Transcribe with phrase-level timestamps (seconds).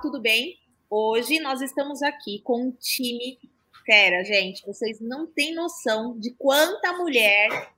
[0.00, 0.58] tudo bem?
[0.88, 3.38] Hoje nós estamos aqui com um time
[3.84, 4.64] fera, gente.
[4.66, 7.70] Vocês não têm noção de quanta mulher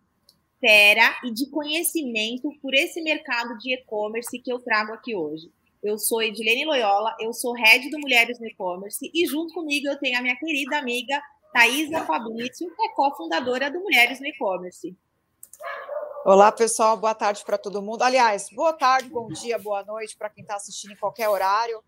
[0.61, 5.50] fera e de conhecimento por esse mercado de e-commerce que eu trago aqui hoje.
[5.82, 9.98] Eu sou Edilene Loyola, eu sou head do Mulheres no E-Commerce e junto comigo eu
[9.98, 11.20] tenho a minha querida amiga
[11.53, 14.96] Thaisa Fabrício, que é cofundadora do Mulheres no E-Commerce.
[16.25, 18.03] Olá, pessoal, boa tarde para todo mundo.
[18.03, 21.82] Aliás, boa tarde, bom dia, boa noite para quem está assistindo em qualquer horário.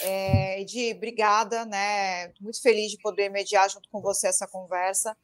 [0.00, 2.32] É, Edi, obrigada, né?
[2.40, 5.16] Muito feliz de poder mediar junto com você essa conversa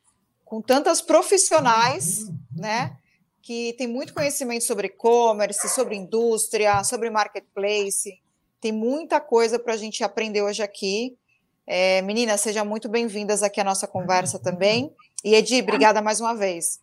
[0.50, 2.96] com tantas profissionais, né?
[3.40, 8.20] Que tem muito conhecimento sobre e-commerce, sobre indústria, sobre marketplace.
[8.60, 11.16] Tem muita coisa para a gente aprender hoje aqui.
[11.64, 14.92] É, meninas, sejam muito bem-vindas aqui à nossa conversa também.
[15.24, 16.80] E Edi, obrigada mais uma vez.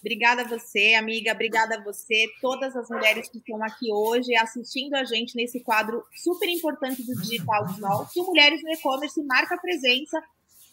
[0.00, 1.32] Obrigada a você, amiga.
[1.32, 6.02] Obrigada a você, todas as mulheres que estão aqui hoje assistindo a gente nesse quadro
[6.14, 10.22] super importante do Digital Small, que Mulheres no E-Commerce marca presença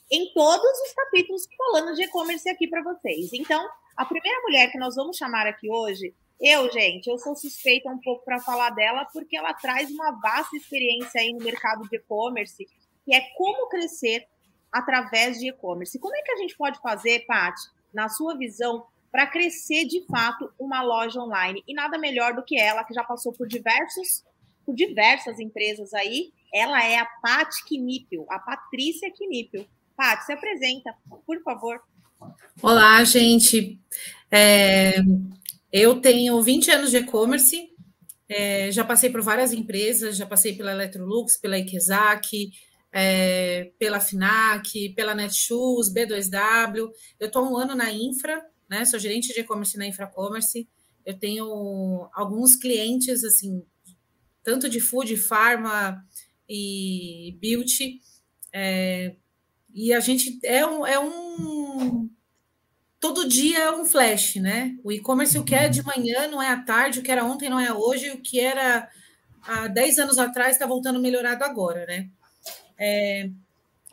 [0.10, 3.32] em todos os capítulos falando de e-commerce aqui para vocês.
[3.34, 7.90] Então, a primeira mulher que nós vamos chamar aqui hoje, eu, gente, eu sou suspeita
[7.90, 11.98] um pouco para falar dela, porque ela traz uma vasta experiência aí no mercado de
[11.98, 12.66] e-commerce,
[13.04, 14.26] que é como crescer
[14.72, 16.00] através de e-commerce.
[16.00, 17.62] Como é que a gente pode fazer, Paty,
[17.94, 21.64] na sua visão, para crescer de fato uma loja online.
[21.68, 24.24] E nada melhor do que ela, que já passou por diversos,
[24.66, 26.32] por diversas empresas aí.
[26.54, 29.66] Ela é a Paty Knipel, a Patrícia Knipel.
[29.96, 30.94] Paty, se apresenta,
[31.26, 31.82] por favor.
[32.62, 33.80] Olá, gente.
[34.32, 34.96] É,
[35.72, 37.70] eu tenho 20 anos de e-commerce,
[38.30, 42.52] é, já passei por várias empresas, já passei pela Electrolux, pela Ikezak,
[42.92, 46.90] é, pela FINAC, pela Netshoes, B2W.
[47.20, 48.86] Eu estou um ano na Infra, né?
[48.86, 50.68] Sou gerente de e-commerce na Infracommerce.
[51.06, 53.64] Eu tenho alguns clientes, assim,
[54.44, 56.06] tanto de food, pharma
[56.48, 58.02] e beauty.
[58.54, 59.16] É,
[59.74, 62.10] e a gente é um, é um.
[63.00, 64.76] Todo dia é um flash, né?
[64.84, 67.48] O e-commerce, o que é de manhã não é à tarde, o que era ontem
[67.48, 68.90] não é hoje, o que era
[69.44, 72.10] há 10 anos atrás está voltando melhorado agora, né?
[72.78, 73.30] É,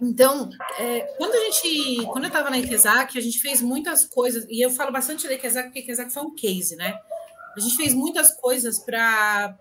[0.04, 4.44] então, é, quando a gente, quando eu estava na Ikezak, a gente fez muitas coisas,
[4.48, 6.98] e eu falo bastante da Ikezak, porque a Ikezak foi um case, né?
[7.56, 9.56] A gente fez muitas coisas para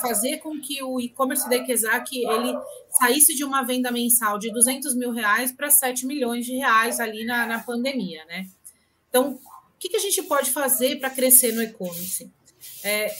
[0.00, 2.58] fazer com que o e-commerce da Ikezak ele
[2.90, 7.24] saísse de uma venda mensal de 200 mil reais para 7 milhões de reais ali
[7.24, 8.48] na, na pandemia, né?
[9.10, 12.30] Então, o que, que a gente pode fazer para crescer no e-commerce?
[12.82, 13.14] É,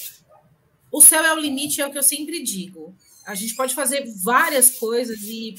[0.90, 2.94] o céu é o limite, é o que eu sempre digo.
[3.26, 5.54] A gente pode fazer várias coisas e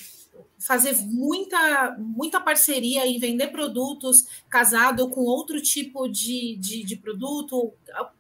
[0.66, 7.72] fazer muita, muita parceria em vender produtos casado com outro tipo de, de, de produto.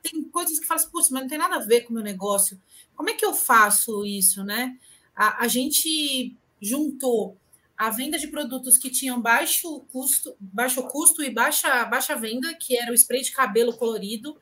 [0.04, 2.62] Tem coisas que falam assim, mas não tem nada a ver com o meu negócio.
[2.96, 4.78] Como é que eu faço isso, né?
[5.16, 7.36] A, a gente juntou
[7.76, 12.78] a venda de produtos que tinham baixo custo, baixo custo e baixa, baixa venda, que
[12.78, 14.38] era o spray de cabelo colorido.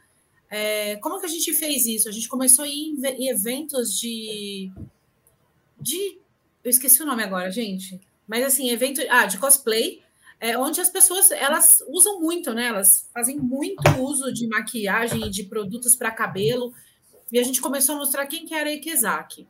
[0.49, 2.09] É, como que a gente fez isso?
[2.09, 4.69] A gente começou a ir em eventos de,
[5.79, 6.21] de
[6.63, 7.99] eu esqueci o nome agora, gente.
[8.27, 10.01] Mas assim, evento ah, de cosplay,
[10.39, 12.67] é, onde as pessoas elas usam muito, né?
[12.67, 16.73] Elas fazem muito uso de maquiagem e de produtos para cabelo.
[17.31, 19.47] E a gente começou a mostrar quem que era a Ikezaki.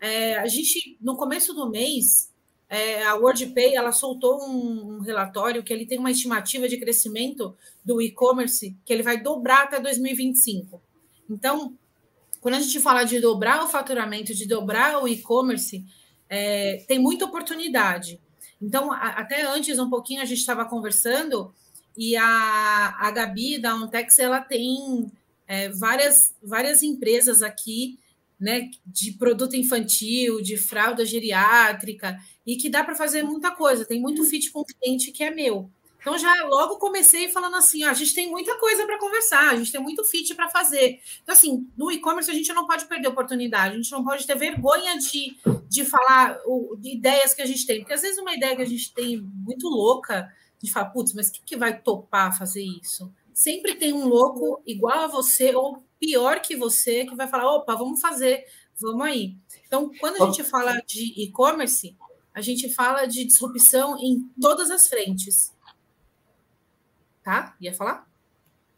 [0.00, 2.32] É, a gente, no começo do mês,
[2.68, 7.56] é, a WordPay ela soltou um, um, relatório que ele tem uma estimativa de crescimento
[7.84, 10.80] do e-commerce que ele vai dobrar até 2025.
[11.30, 11.76] Então,
[12.40, 15.84] quando a gente fala de dobrar o faturamento, de dobrar o e-commerce,
[16.28, 18.20] é, tem muita oportunidade.
[18.60, 21.54] Então, a, até antes, um pouquinho, a gente estava conversando
[21.96, 25.10] e a, a Gabi da Ontex, ela tem
[25.46, 27.98] é, várias, várias empresas aqui,
[28.38, 33.86] né, de produto infantil, de fralda geriátrica, e que dá para fazer muita coisa.
[33.86, 35.70] Tem muito fit com cliente que é meu.
[36.06, 39.56] Então, já logo comecei falando assim: ó, a gente tem muita coisa para conversar, a
[39.56, 41.00] gente tem muito fit para fazer.
[41.20, 44.36] Então, assim, no e-commerce a gente não pode perder oportunidade, a gente não pode ter
[44.36, 45.36] vergonha de,
[45.68, 48.62] de falar o, de ideias que a gente tem, porque às vezes uma ideia que
[48.62, 52.62] a gente tem muito louca, a gente fala, putz, mas quem que vai topar fazer
[52.62, 53.12] isso?
[53.34, 57.74] Sempre tem um louco igual a você, ou pior que você, que vai falar: opa,
[57.74, 58.44] vamos fazer,
[58.80, 59.34] vamos aí.
[59.66, 61.96] Então, quando a gente fala de e-commerce,
[62.32, 65.55] a gente fala de disrupção em todas as frentes
[67.26, 67.56] tá?
[67.60, 68.06] Ia falar?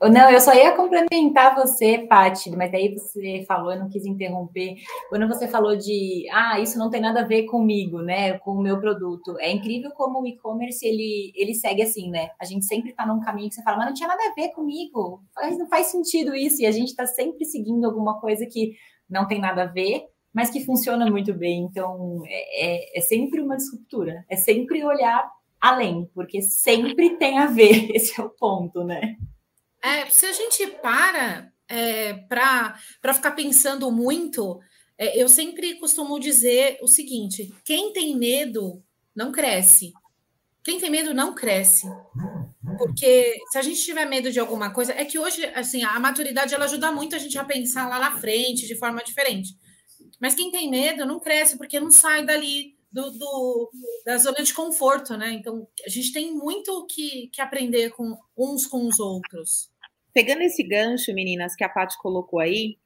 [0.00, 4.76] Não, eu só ia complementar você, Paty, mas daí você falou, eu não quis interromper.
[5.10, 8.62] Quando você falou de, ah, isso não tem nada a ver comigo, né, com o
[8.62, 9.36] meu produto.
[9.40, 12.30] É incrível como o e-commerce, ele, ele segue assim, né?
[12.40, 14.50] A gente sempre tá num caminho que você fala, mas não tinha nada a ver
[14.52, 15.20] comigo.
[15.36, 16.62] Mas não faz sentido isso.
[16.62, 18.74] E a gente tá sempre seguindo alguma coisa que
[19.10, 21.64] não tem nada a ver, mas que funciona muito bem.
[21.64, 25.28] Então, é, é, é sempre uma disruptura, é sempre olhar
[25.60, 29.16] além, porque sempre tem a ver, esse é o ponto, né?
[29.82, 34.58] É, se a gente para é, para ficar pensando muito,
[34.96, 38.82] é, eu sempre costumo dizer o seguinte: quem tem medo
[39.14, 39.92] não cresce.
[40.64, 41.86] Quem tem medo não cresce.
[42.76, 46.54] Porque se a gente tiver medo de alguma coisa, é que hoje, assim, a maturidade
[46.54, 49.54] ela ajuda muito a gente a pensar lá na frente de forma diferente.
[50.20, 53.70] Mas quem tem medo não cresce, porque não sai dali do, do,
[54.04, 55.32] da zona de conforto, né?
[55.32, 59.70] Então, a gente tem muito que, que aprender com uns com os outros.
[60.12, 62.78] Pegando esse gancho, meninas, que a Paty colocou aí,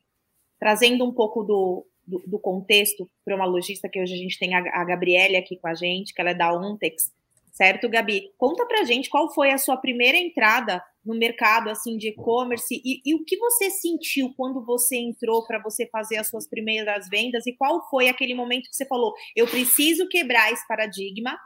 [0.59, 4.55] trazendo um pouco do, do, do contexto para uma lojista que hoje a gente tem
[4.55, 7.13] a, a Gabriele aqui com a gente, que ela é da Ontex,
[7.53, 8.31] certo, Gabi?
[8.37, 13.01] Conta pra gente qual foi a sua primeira entrada no mercado assim de e-commerce e,
[13.05, 17.47] e, o que você sentiu quando você entrou para você fazer as suas primeiras vendas
[17.47, 21.37] e qual foi aquele momento que você falou, eu preciso quebrar esse paradigma,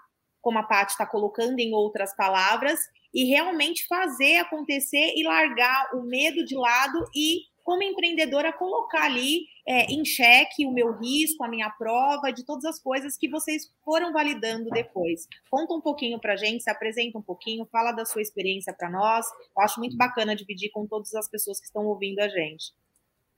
[0.43, 2.79] como a Paty está colocando em outras palavras,
[3.13, 9.41] e realmente fazer acontecer e largar o medo de lado e como empreendedora, colocar ali
[9.67, 13.71] é, em xeque o meu risco, a minha prova, de todas as coisas que vocês
[13.85, 15.27] foram validando depois.
[15.51, 18.89] Conta um pouquinho para a gente, se apresenta um pouquinho, fala da sua experiência para
[18.89, 19.27] nós.
[19.57, 22.73] Eu acho muito bacana dividir com todas as pessoas que estão ouvindo a gente.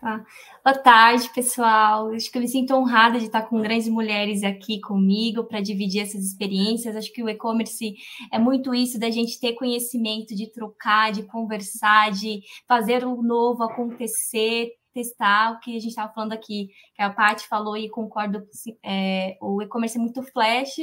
[0.00, 0.24] Tá.
[0.64, 2.12] Boa tarde, pessoal.
[2.12, 6.02] Acho que eu me sinto honrada de estar com grandes mulheres aqui comigo para dividir
[6.02, 6.94] essas experiências.
[6.94, 7.96] Acho que o e-commerce
[8.32, 13.64] é muito isso da gente ter conhecimento, de trocar, de conversar, de fazer o novo
[13.64, 18.42] acontecer, testar o que a gente estava falando aqui, que a Paty falou e concordo.
[18.84, 20.78] É, o e-commerce é muito flash,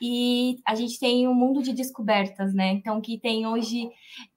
[0.00, 2.72] e a gente tem um mundo de descobertas, né?
[2.72, 3.88] Então, que tem hoje,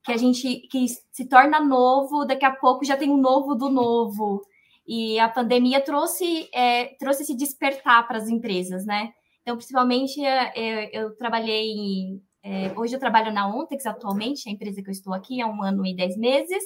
[0.03, 3.69] que a gente, que se torna novo, daqui a pouco já tem um novo do
[3.69, 4.41] novo.
[4.85, 9.11] E a pandemia trouxe, é, trouxe esse despertar para as empresas, né?
[9.41, 14.51] Então, principalmente, é, é, eu trabalhei em, é, hoje eu trabalho na Ontex atualmente, a
[14.51, 16.63] empresa que eu estou aqui há um ano e dez meses,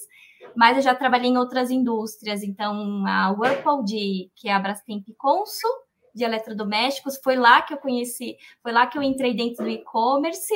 [0.56, 5.06] mas eu já trabalhei em outras indústrias, então a Whirlpool, de, que é a Brastemp
[5.18, 5.72] Consul,
[6.14, 7.18] de eletrodomésticos.
[7.24, 10.54] Foi lá que eu conheci, foi lá que eu entrei dentro do e-commerce,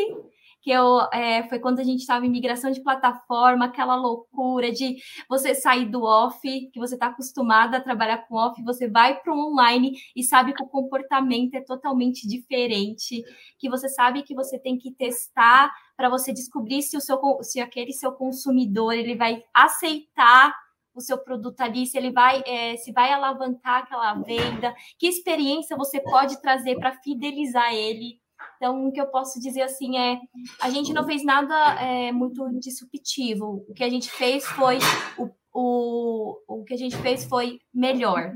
[0.68, 4.98] que eu é, foi quando a gente estava em migração de plataforma, aquela loucura de
[5.30, 9.34] você sair do off, que você está acostumada a trabalhar com off, você vai para
[9.34, 13.24] o online e sabe que o comportamento é totalmente diferente,
[13.58, 17.62] que você sabe que você tem que testar para você descobrir se o seu se
[17.62, 20.54] aquele seu consumidor ele vai aceitar
[20.94, 25.78] o seu produto ali, se ele vai, é, se vai alavancar aquela venda, que experiência
[25.78, 28.19] você pode trazer para fidelizar ele.
[28.57, 30.19] Então, o que eu posso dizer assim é,
[30.62, 33.66] a gente não fez nada é, muito disruptivo.
[33.68, 34.78] O que a gente fez foi
[35.18, 38.36] o, o, o que a gente fez foi melhor.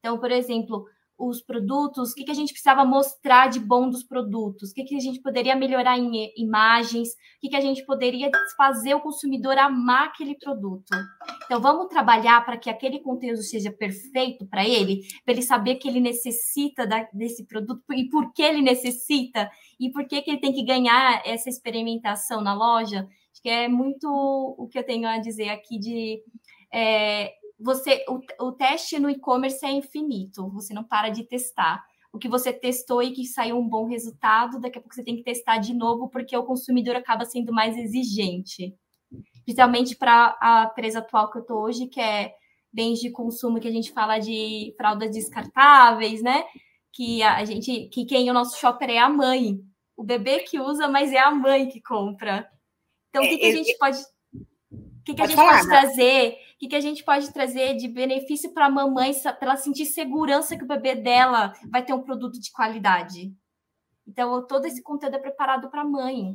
[0.00, 0.84] Então, por exemplo,
[1.18, 4.84] os produtos, o que, que a gente precisava mostrar de bom dos produtos, o que,
[4.84, 9.00] que a gente poderia melhorar em imagens, o que, que a gente poderia fazer o
[9.00, 10.90] consumidor amar aquele produto.
[11.44, 15.88] Então, vamos trabalhar para que aquele conteúdo seja perfeito para ele, para ele saber que
[15.88, 20.40] ele necessita da, desse produto e por que ele necessita e por que, que ele
[20.40, 23.06] tem que ganhar essa experimentação na loja.
[23.32, 26.22] Acho que é muito o que eu tenho a dizer aqui de.
[26.72, 31.84] É, você o, o teste no e-commerce é infinito, você não para de testar.
[32.12, 35.16] O que você testou e que saiu um bom resultado, daqui a pouco você tem
[35.16, 38.72] que testar de novo, porque o consumidor acaba sendo mais exigente.
[39.44, 42.34] Principalmente para a empresa atual que eu estou hoje, que é
[42.72, 46.44] bens de consumo, que a gente fala de fraldas descartáveis, né?
[46.92, 49.60] Que a gente, que quem é o nosso shopper é a mãe.
[49.96, 52.48] O bebê que usa, mas é a mãe que compra.
[53.10, 53.98] Então, o que, que a é, gente pode
[54.72, 55.80] o que, que a gente falar, pode né?
[55.80, 56.30] trazer?
[56.30, 59.84] O que, que a gente pode trazer de benefício para a mamãe, para ela sentir
[59.84, 63.30] segurança que o bebê dela vai ter um produto de qualidade?
[64.06, 66.32] Então, todo esse conteúdo é preparado para a mãe.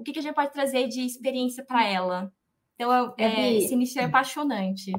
[0.00, 2.32] O que, que a gente pode trazer de experiência para ela?
[2.74, 4.90] Então, é, esse início é apaixonante.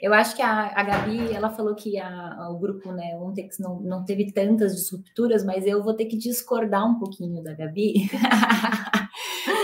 [0.00, 3.58] Eu acho que a, a Gabi, ela falou que a, o grupo, né, o Ontex
[3.58, 8.08] não, não teve tantas disrupturas, mas eu vou ter que discordar um pouquinho da Gabi.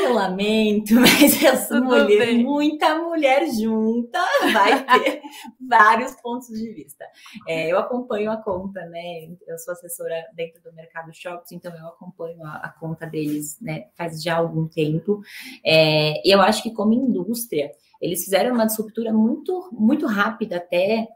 [0.05, 2.45] eu lamento, mas essa mulher, bem.
[2.45, 4.19] muita mulher junta,
[4.53, 5.23] vai ter
[5.69, 7.05] vários pontos de vista.
[7.49, 9.29] É, eu acompanho a conta, né?
[9.47, 13.87] Eu sou assessora dentro do mercado shops, então eu acompanho a, a conta deles, né?
[13.97, 15.21] Faz já algum tempo.
[15.65, 17.71] É, e eu acho que como indústria,
[18.01, 21.09] eles fizeram uma disruptura muito, muito rápida até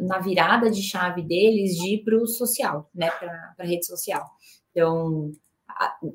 [0.00, 3.10] na virada de chave deles de ir para o social, né?
[3.10, 4.24] Para a rede social.
[4.70, 5.30] Então,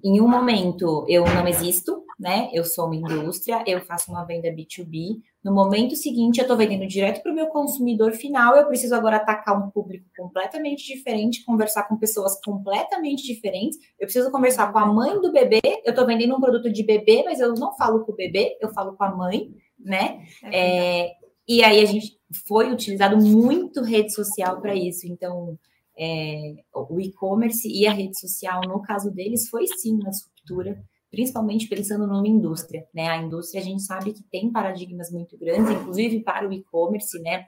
[0.04, 2.50] em um momento eu não existo, né?
[2.52, 5.22] Eu sou uma indústria, eu faço uma venda B2B.
[5.42, 8.58] No momento seguinte, eu estou vendendo direto para o meu consumidor final.
[8.58, 13.80] Eu preciso agora atacar um público completamente diferente, conversar com pessoas completamente diferentes.
[13.98, 15.62] Eu preciso conversar com a mãe do bebê.
[15.86, 18.70] Eu estou vendendo um produto de bebê, mas eu não falo com o bebê, eu
[18.74, 19.50] falo com a mãe,
[19.80, 20.22] né?
[20.44, 25.08] É, é e aí a gente foi utilizado muito rede social para isso.
[25.08, 25.58] Então,
[25.98, 31.68] é, o e-commerce e a rede social, no caso deles, foi sim uma disruptura principalmente
[31.68, 33.08] pensando numa indústria, né?
[33.08, 37.48] A indústria a gente sabe que tem paradigmas muito grandes, inclusive para o e-commerce, né?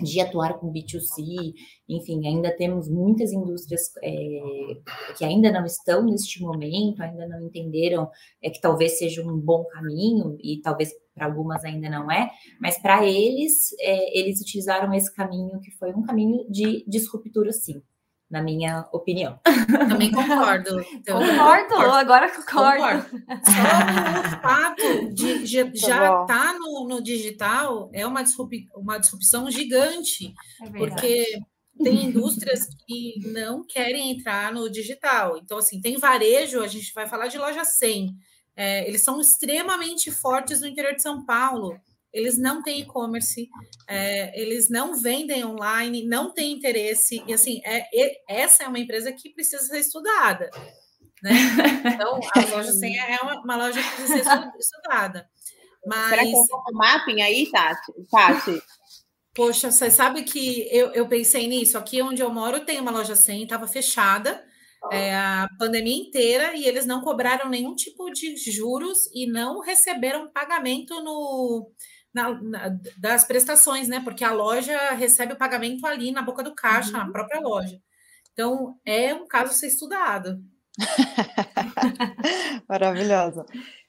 [0.00, 1.54] De atuar com B2C,
[1.88, 4.76] enfim, ainda temos muitas indústrias é,
[5.16, 8.08] que ainda não estão neste momento, ainda não entenderam
[8.40, 12.80] é, que talvez seja um bom caminho, e talvez para algumas ainda não é, mas
[12.80, 17.82] para eles, é, eles utilizaram esse caminho que foi um caminho de disruptura, sim
[18.30, 19.38] na minha opinião.
[19.88, 20.80] Também concordo.
[20.92, 23.04] Então, concordo, concordo, agora concordo.
[23.04, 23.10] concordo.
[23.44, 28.52] Só o fato de, de tá já estar tá no, no, digital é uma, disrup,
[28.74, 31.40] uma disrupção gigante, é porque
[31.82, 35.38] tem indústrias que não querem entrar no digital.
[35.38, 38.14] Então, assim, tem varejo, a gente vai falar de loja 100.
[38.56, 41.78] É, eles são extremamente fortes no interior de São Paulo
[42.12, 43.48] eles não têm e-commerce,
[43.88, 48.78] é, eles não vendem online, não têm interesse, e assim, é, é, essa é uma
[48.78, 50.50] empresa que precisa ser estudada.
[51.22, 51.32] Né?
[51.94, 55.28] Então, a loja 100 é uma, uma, loja que precisa ser estudada.
[55.86, 56.10] Mas...
[56.10, 57.92] Será que é um mapping aí, Tati?
[58.10, 58.62] Tati?
[59.34, 61.78] Poxa, você sabe que eu, eu pensei nisso.
[61.78, 64.44] Aqui onde eu moro tem uma loja 100, estava fechada
[64.92, 70.30] é, a pandemia inteira e eles não cobraram nenhum tipo de juros e não receberam
[70.30, 71.70] pagamento no,
[72.12, 74.00] na, na, das prestações, né?
[74.00, 76.98] Porque a loja recebe o pagamento ali na boca do caixa, uhum.
[76.98, 77.80] na própria loja.
[78.32, 80.42] Então, é um caso a ser estudado.
[82.68, 83.44] Maravilhoso.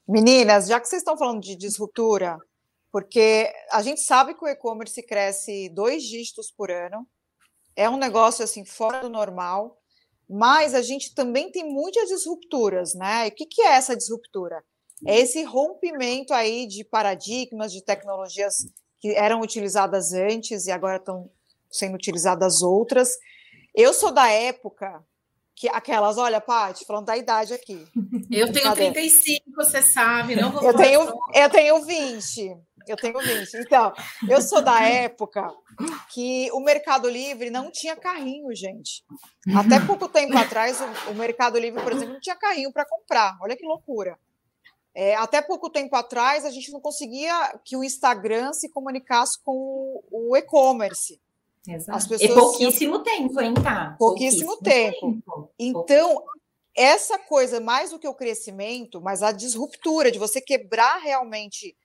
[0.07, 2.37] Meninas, já que vocês estão falando de disruptura,
[2.91, 7.07] porque a gente sabe que o e-commerce cresce dois dígitos por ano,
[7.75, 9.77] é um negócio assim fora do normal,
[10.27, 13.27] mas a gente também tem muitas disrupturas, né?
[13.27, 14.63] E o que, que é essa disruptura?
[15.05, 18.67] É esse rompimento aí de paradigmas, de tecnologias
[18.99, 21.29] que eram utilizadas antes e agora estão
[21.71, 23.17] sendo utilizadas outras.
[23.73, 25.03] Eu sou da época
[25.55, 27.85] que aquelas, olha, Paty, falando da idade aqui.
[28.31, 31.01] Eu tenho 35, você sabe, não vou eu tenho,
[31.33, 32.57] eu tenho 20.
[32.87, 33.55] Eu tenho 20.
[33.55, 33.93] Então,
[34.27, 35.51] eu sou da época
[36.11, 39.03] que o Mercado Livre não tinha carrinho, gente.
[39.55, 43.37] Até pouco tempo atrás, o, o Mercado Livre, por exemplo, não tinha carrinho para comprar.
[43.41, 44.17] Olha que loucura.
[44.93, 50.03] É, até pouco tempo atrás, a gente não conseguia que o Instagram se comunicasse com
[50.11, 51.21] o, e-commerce.
[51.89, 53.95] As pessoas e pouquíssimo tempo, hein, tá?
[53.99, 55.11] Pouquíssimo, pouquíssimo tempo.
[55.11, 55.51] tempo.
[55.59, 56.23] Então,
[56.75, 61.75] essa coisa, mais do que o crescimento, mas a disruptura de você quebrar realmente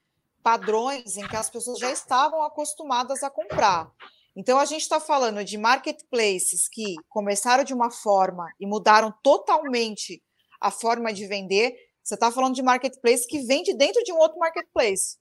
[0.41, 3.91] padrões em que as pessoas já estavam acostumadas a comprar.
[4.35, 10.21] Então, a gente está falando de marketplaces que começaram de uma forma e mudaram totalmente
[10.59, 11.75] a forma de vender.
[12.05, 15.17] Você está falando de marketplace que vende dentro de um outro marketplace.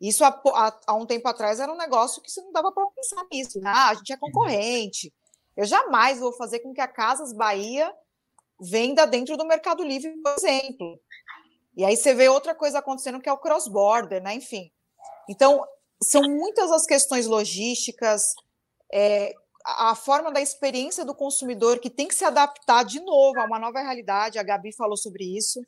[0.00, 2.86] Isso há, há, há um tempo atrás era um negócio que você não dava para
[2.90, 3.60] pensar nisso.
[3.60, 3.68] Né?
[3.74, 5.12] Ah, a gente é concorrente.
[5.56, 7.92] Eu jamais vou fazer com que a Casas Bahia
[8.60, 11.00] venda dentro do Mercado Livre, por exemplo.
[11.76, 14.34] E aí você vê outra coisa acontecendo que é o cross-border, né?
[14.34, 14.70] Enfim.
[15.28, 15.66] Então,
[16.00, 18.32] são muitas as questões logísticas,
[18.92, 23.44] é, a forma da experiência do consumidor que tem que se adaptar de novo a
[23.44, 24.38] uma nova realidade.
[24.38, 25.60] A Gabi falou sobre isso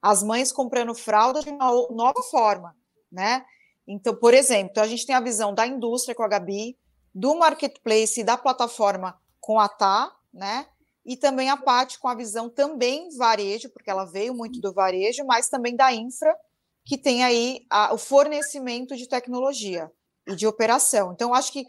[0.00, 2.76] as mães comprando fralda de uma nova forma,
[3.10, 3.44] né?
[3.86, 6.76] Então, por exemplo, a gente tem a visão da indústria com a Gabi,
[7.14, 10.66] do marketplace e da plataforma com a Tá, né?
[11.04, 15.24] E também a Paty com a visão também varejo, porque ela veio muito do varejo,
[15.24, 16.36] mas também da infra,
[16.84, 19.90] que tem aí a, o fornecimento de tecnologia
[20.26, 21.12] e de operação.
[21.12, 21.64] Então, acho que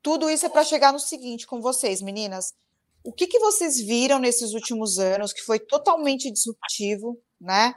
[0.00, 2.54] tudo isso é para chegar no seguinte com vocês, meninas.
[3.04, 7.74] O que, que vocês viram nesses últimos anos que foi totalmente disruptivo né?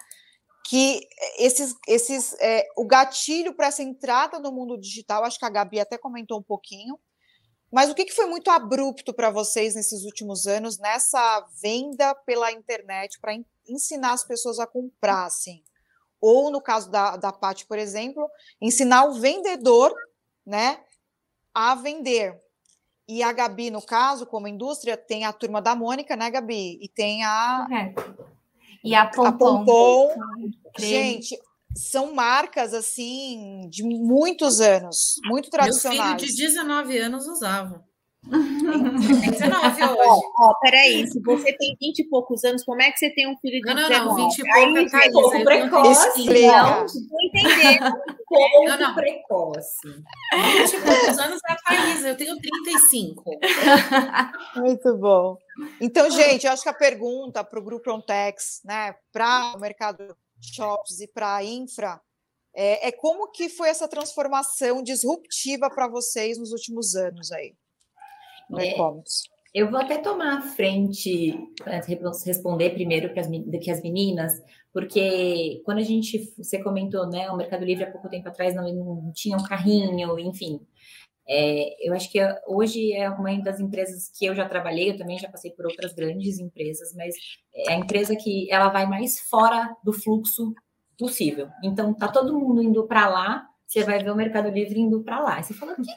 [0.67, 1.01] Que
[1.37, 5.79] esses, esses, é, o gatilho para essa entrada no mundo digital, acho que a Gabi
[5.79, 6.99] até comentou um pouquinho,
[7.71, 12.51] mas o que, que foi muito abrupto para vocês nesses últimos anos nessa venda pela
[12.51, 13.35] internet para
[13.67, 15.63] ensinar as pessoas a comprar, assim?
[16.19, 18.27] Ou no caso da, da Paty, por exemplo,
[18.59, 19.93] ensinar o vendedor,
[20.45, 20.83] né,
[21.53, 22.39] a vender.
[23.07, 26.77] E a Gabi, no caso, como indústria, tem a turma da Mônica, né, Gabi?
[26.81, 27.65] E tem a.
[28.83, 29.27] E a Pompom.
[29.27, 30.09] A Pompom
[30.79, 31.37] gente,
[31.75, 35.99] são marcas assim de muitos anos, muito tradicionais.
[35.99, 37.88] Meu filho de 19 anos usava.
[38.29, 39.99] Tem 19 hoje.
[40.05, 43.27] Ó, ó, peraí, se você tem 20 e poucos anos, como é que você tem
[43.27, 44.21] um filho de não, não, 19?
[44.21, 46.25] Não, 20 e pouco é Thaís, pouco precoce.
[46.49, 47.79] Não, não entender.
[48.27, 48.95] Pouco não, não.
[48.95, 49.87] precoce.
[49.87, 53.23] 20 e poucos anos é a Thaís, eu tenho 35.
[54.57, 55.37] Muito bom.
[55.81, 60.15] Então, gente, eu acho que a pergunta para o Grupo Ontex, né, para o mercado
[60.41, 61.99] shops e para a infra,
[62.53, 67.55] é, é, como que foi essa transformação disruptiva para vocês nos últimos anos aí?
[68.49, 69.29] No é, e-commerce.
[69.53, 71.81] Eu vou até tomar a frente para
[72.25, 74.33] responder primeiro para as, que as meninas,
[74.71, 78.71] porque quando a gente, você comentou, né, o Mercado Livre há pouco tempo atrás não,
[78.71, 80.59] não tinha um carrinho, enfim.
[81.27, 85.19] É, eu acho que hoje é uma das empresas que eu já trabalhei, eu também
[85.19, 87.15] já passei por outras grandes empresas, mas
[87.53, 90.53] é a empresa que ela vai mais fora do fluxo
[90.97, 91.47] possível.
[91.63, 95.19] Então, tá todo mundo indo para lá, você vai ver o Mercado Livre indo para
[95.19, 95.41] lá.
[95.41, 95.89] Você fala, que, que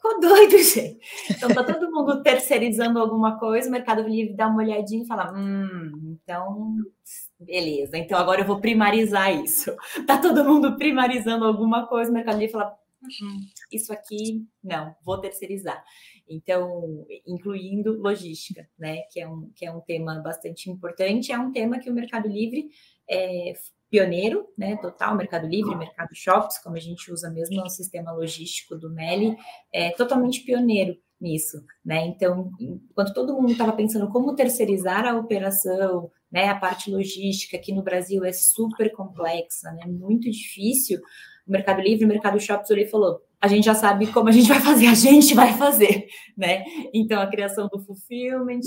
[0.00, 0.98] ficou doido, gente?
[1.30, 5.32] Então, tá todo mundo terceirizando alguma coisa, o Mercado Livre dá uma olhadinha e fala,
[5.32, 6.76] hum, então,
[7.38, 9.70] beleza, então agora eu vou primarizar isso.
[10.06, 13.40] Tá todo mundo primarizando alguma coisa, o Mercado Livre fala, hum,
[13.70, 15.84] isso aqui, não, vou terceirizar.
[16.28, 21.52] Então, incluindo logística, né, que é um, que é um tema bastante importante, é um
[21.52, 22.70] tema que o Mercado Livre
[23.08, 23.52] é,
[23.90, 28.76] pioneiro, né, total, Mercado Livre, Mercado Shops, como a gente usa mesmo no sistema logístico
[28.76, 29.36] do Meli,
[29.72, 32.06] é totalmente pioneiro nisso, né?
[32.06, 37.72] Então, enquanto todo mundo estava pensando como terceirizar a operação, né, a parte logística aqui
[37.72, 40.98] no Brasil é super complexa, né, muito difícil.
[41.46, 44.48] O Mercado Livre, o Mercado Shops, ele falou: a gente já sabe como a gente
[44.48, 46.06] vai fazer, a gente vai fazer,
[46.36, 46.62] né?
[46.92, 48.60] Então, a criação do Fulfillment,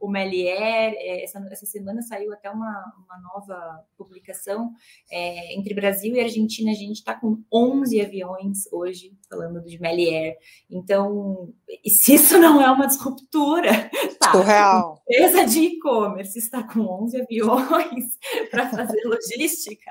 [0.00, 4.72] o Melier, é, essa, essa semana saiu até uma, uma nova publicação
[5.10, 10.36] é, entre Brasil e Argentina, a gente está com 11 aviões hoje falando de Melier.
[10.70, 11.48] Então,
[11.86, 14.32] se isso não é uma disruptura, tá?
[14.32, 15.02] Surreal.
[15.08, 18.04] Empresa de e-commerce está com 11 aviões
[18.50, 19.90] para fazer logística.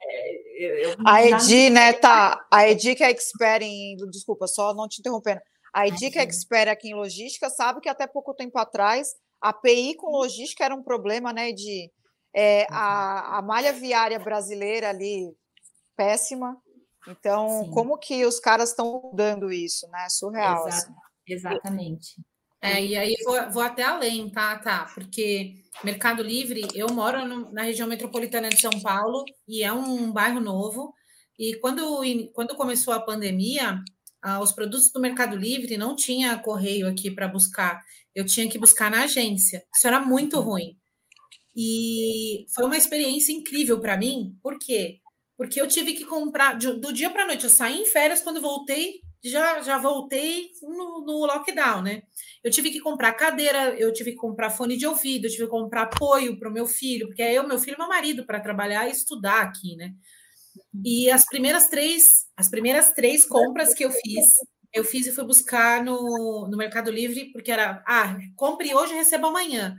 [0.00, 2.46] É, eu, eu a Edi, né, tá?
[2.52, 3.96] A Edi que é expert em.
[4.10, 5.40] Desculpa, só não te interrompendo.
[5.74, 9.08] A Edi, que é expert aqui em logística, sabe que até pouco tempo atrás
[9.40, 11.52] a API com logística era um problema, né?
[11.52, 11.90] De
[12.34, 15.30] é, a, a malha viária brasileira ali
[15.96, 16.56] péssima.
[17.08, 17.70] Então, Sim.
[17.70, 20.06] como que os caras estão mudando isso, né?
[20.10, 20.68] Surreal.
[20.68, 20.76] Exato.
[20.76, 20.94] Assim.
[21.26, 22.14] Exatamente.
[22.60, 24.90] É, e aí vou, vou, até além, tá, tá?
[24.92, 30.10] Porque Mercado Livre, eu moro no, na região metropolitana de São Paulo e é um
[30.12, 30.92] bairro novo.
[31.38, 33.80] E quando, quando começou a pandemia,
[34.20, 37.80] ah, os produtos do Mercado Livre não tinha correio aqui para buscar.
[38.12, 39.64] Eu tinha que buscar na agência.
[39.74, 40.42] Isso era muito uhum.
[40.42, 40.76] ruim.
[41.54, 44.36] E foi uma experiência incrível para mim.
[44.42, 45.00] Por quê?
[45.38, 47.44] Porque eu tive que comprar do dia para noite.
[47.44, 52.02] Eu saí em férias, quando voltei, já, já voltei no, no, lockdown, né?
[52.42, 55.50] Eu tive que comprar cadeira, eu tive que comprar fone de ouvido, eu tive que
[55.50, 58.40] comprar apoio para o meu filho, porque é eu, meu filho e meu marido para
[58.40, 59.94] trabalhar e estudar aqui, né?
[60.84, 64.26] E as primeiras três, as primeiras três compras que eu fiz,
[64.72, 68.96] eu fiz e fui buscar no, no Mercado Livre, porque era, ah, compre hoje e
[68.96, 69.76] receba amanhã.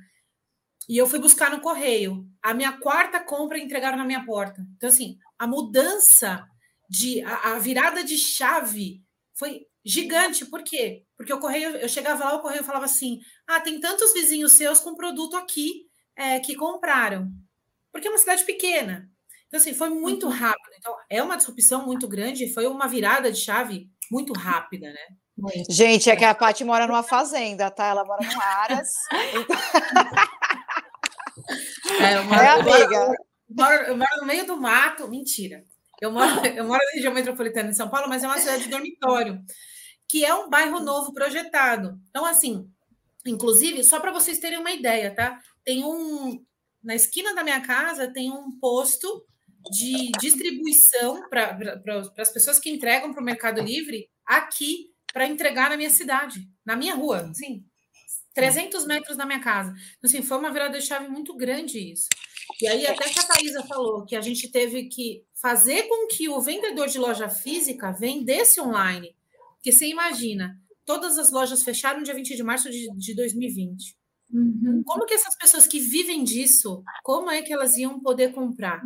[0.89, 2.25] E eu fui buscar no correio.
[2.41, 4.65] A minha quarta compra entregaram na minha porta.
[4.75, 6.43] Então, assim, a mudança
[6.89, 9.04] de a, a virada de chave
[9.36, 10.47] foi gigante.
[10.47, 11.04] Por quê?
[11.15, 14.80] Porque o correio, eu chegava lá, o correio falava assim: ah, tem tantos vizinhos seus
[14.80, 17.30] com produto aqui é, que compraram.
[17.91, 19.08] Porque é uma cidade pequena.
[19.45, 20.32] Então, assim, foi muito uhum.
[20.32, 20.73] rápido.
[20.75, 25.08] Então, é uma disrupção muito grande, foi uma virada de chave muito rápida, né?
[25.69, 27.86] Gente, é que a Paty mora numa fazenda, tá?
[27.86, 28.89] Ela mora no Aras.
[29.12, 29.45] Então...
[32.02, 32.95] É, eu moro, é, amiga.
[32.95, 35.08] Eu moro, eu, moro, no meio do mato.
[35.08, 35.63] Mentira.
[36.02, 38.69] Eu moro, eu moro na região metropolitana de São Paulo, mas é uma cidade de
[38.69, 39.41] dormitório,
[40.08, 41.99] que é um bairro novo projetado.
[42.10, 42.69] Então, assim,
[43.25, 45.39] inclusive, só para vocês terem uma ideia, tá?
[45.63, 46.43] Tem um.
[46.82, 49.25] Na esquina da minha casa tem um posto
[49.71, 55.69] de distribuição para pra, as pessoas que entregam para o Mercado Livre aqui para entregar
[55.69, 57.65] na minha cidade, na minha rua, sim,
[58.34, 59.72] 300 metros da minha casa.
[59.98, 62.08] Então, assim, foi uma virada de chave muito grande isso.
[62.62, 66.30] E aí, até que a Thaisa falou que a gente teve que fazer com que
[66.30, 69.15] o vendedor de loja física vendesse online.
[69.56, 73.96] Porque você imagina, todas as lojas fecharam dia 20 de março de, de 2020.
[74.32, 74.84] Uhum.
[74.86, 78.82] Como que essas pessoas que vivem disso, como é que elas iam poder comprar?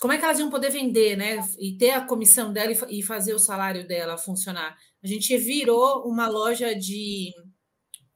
[0.00, 1.38] como é que elas iam poder vender, né?
[1.58, 4.76] E ter a comissão dela e fazer o salário dela funcionar.
[5.04, 7.30] A gente virou uma loja de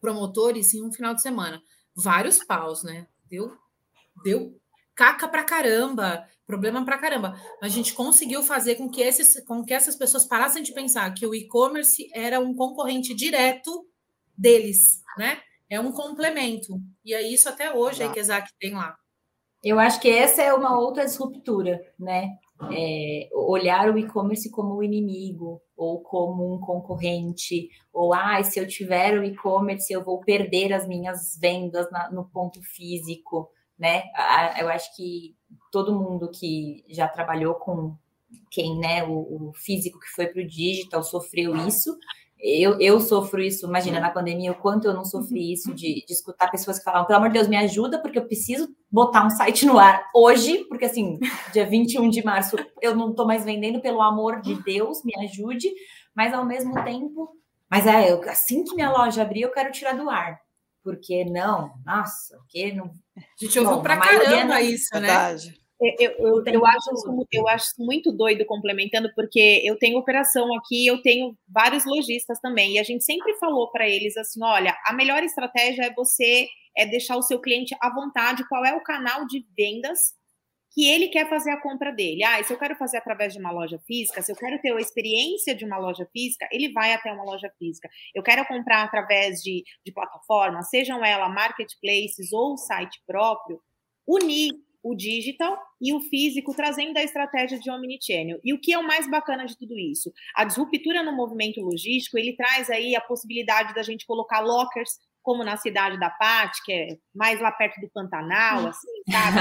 [0.05, 1.63] promotores em um final de semana.
[1.97, 3.07] Vários paus, né?
[3.27, 3.57] Deu,
[4.23, 4.55] deu
[4.95, 7.35] caca pra caramba, problema pra caramba.
[7.63, 11.27] A gente conseguiu fazer com que, esses, com que essas pessoas parassem de pensar que
[11.27, 13.89] o e-commerce era um concorrente direto
[14.37, 15.41] deles, né?
[15.71, 16.79] É um complemento.
[17.03, 18.95] E é isso até hoje a Ikezak tem lá.
[19.63, 22.29] Eu acho que essa é uma outra disruptura, né?
[22.73, 28.67] É, olhar o e-commerce como um inimigo ou como um concorrente, ou ah, se eu
[28.67, 34.05] tiver o e-commerce eu vou perder as minhas vendas na, no ponto físico, né?
[34.59, 35.35] Eu acho que
[35.73, 37.97] todo mundo que já trabalhou com
[38.51, 41.97] quem, né, o, o físico que foi para o digital sofreu isso
[42.47, 46.13] eu, eu sofro isso, imagina, na pandemia, o quanto eu não sofri isso de, de
[46.13, 49.31] escutar pessoas que falavam, pelo amor de Deus, me ajuda, porque eu preciso botar um
[49.31, 51.19] site no ar hoje, porque assim,
[51.55, 55.71] dia 21 de março eu não estou mais vendendo, pelo amor de Deus, me ajude,
[56.15, 57.31] mas ao mesmo tempo,
[57.71, 60.39] mas é, eu, assim que minha loja abrir, eu quero tirar do ar.
[60.83, 62.91] Porque não, nossa, porque não.
[63.17, 65.01] A gente ouviu pra caramba isso, né?
[65.01, 65.64] Verdade.
[65.99, 70.87] Eu, eu, eu, acho isso, eu acho muito doido complementando, porque eu tenho operação aqui,
[70.87, 74.93] eu tenho vários lojistas também, e a gente sempre falou para eles assim: olha, a
[74.93, 79.27] melhor estratégia é você é deixar o seu cliente à vontade, qual é o canal
[79.27, 80.15] de vendas
[80.75, 82.25] que ele quer fazer a compra dele.
[82.25, 84.81] Ah, se eu quero fazer através de uma loja física, se eu quero ter a
[84.81, 87.89] experiência de uma loja física, ele vai até uma loja física.
[88.13, 93.61] Eu quero comprar através de, de plataformas, sejam elas marketplaces ou site próprio,
[94.07, 94.51] unir
[94.85, 98.39] o digital e o físico, trazendo a estratégia de omnichannel.
[98.45, 100.13] E o que é o mais bacana de tudo isso?
[100.37, 104.91] A disruptura no movimento logístico, ele traz aí a possibilidade da gente colocar lockers,
[105.23, 109.39] como na cidade da Pati, que é mais lá perto do Pantanal, assim, sabe?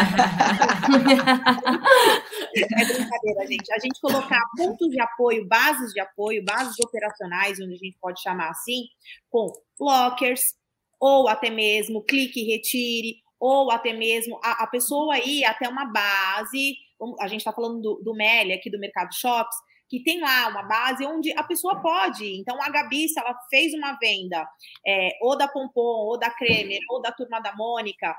[2.55, 3.73] é brincadeira, gente.
[3.73, 8.21] A gente colocar pontos de apoio, bases de apoio, bases operacionais, onde a gente pode
[8.21, 8.85] chamar assim,
[9.29, 10.55] com lockers,
[11.01, 15.83] ou até mesmo clique e retire, ou até mesmo a, a pessoa ir até uma
[15.83, 16.77] base,
[17.19, 19.57] a gente está falando do, do Meli aqui do Mercado Shops,
[19.89, 22.39] que tem lá uma base onde a pessoa pode.
[22.39, 24.47] Então, a Gabi, se ela fez uma venda,
[24.87, 28.15] é, ou da Pompom, ou da Kremer, ou da Turma da Mônica,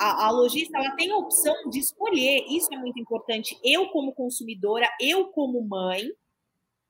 [0.00, 2.44] a, a lojista ela tem a opção de escolher.
[2.48, 3.58] Isso é muito importante.
[3.64, 6.08] Eu, como consumidora, eu, como mãe,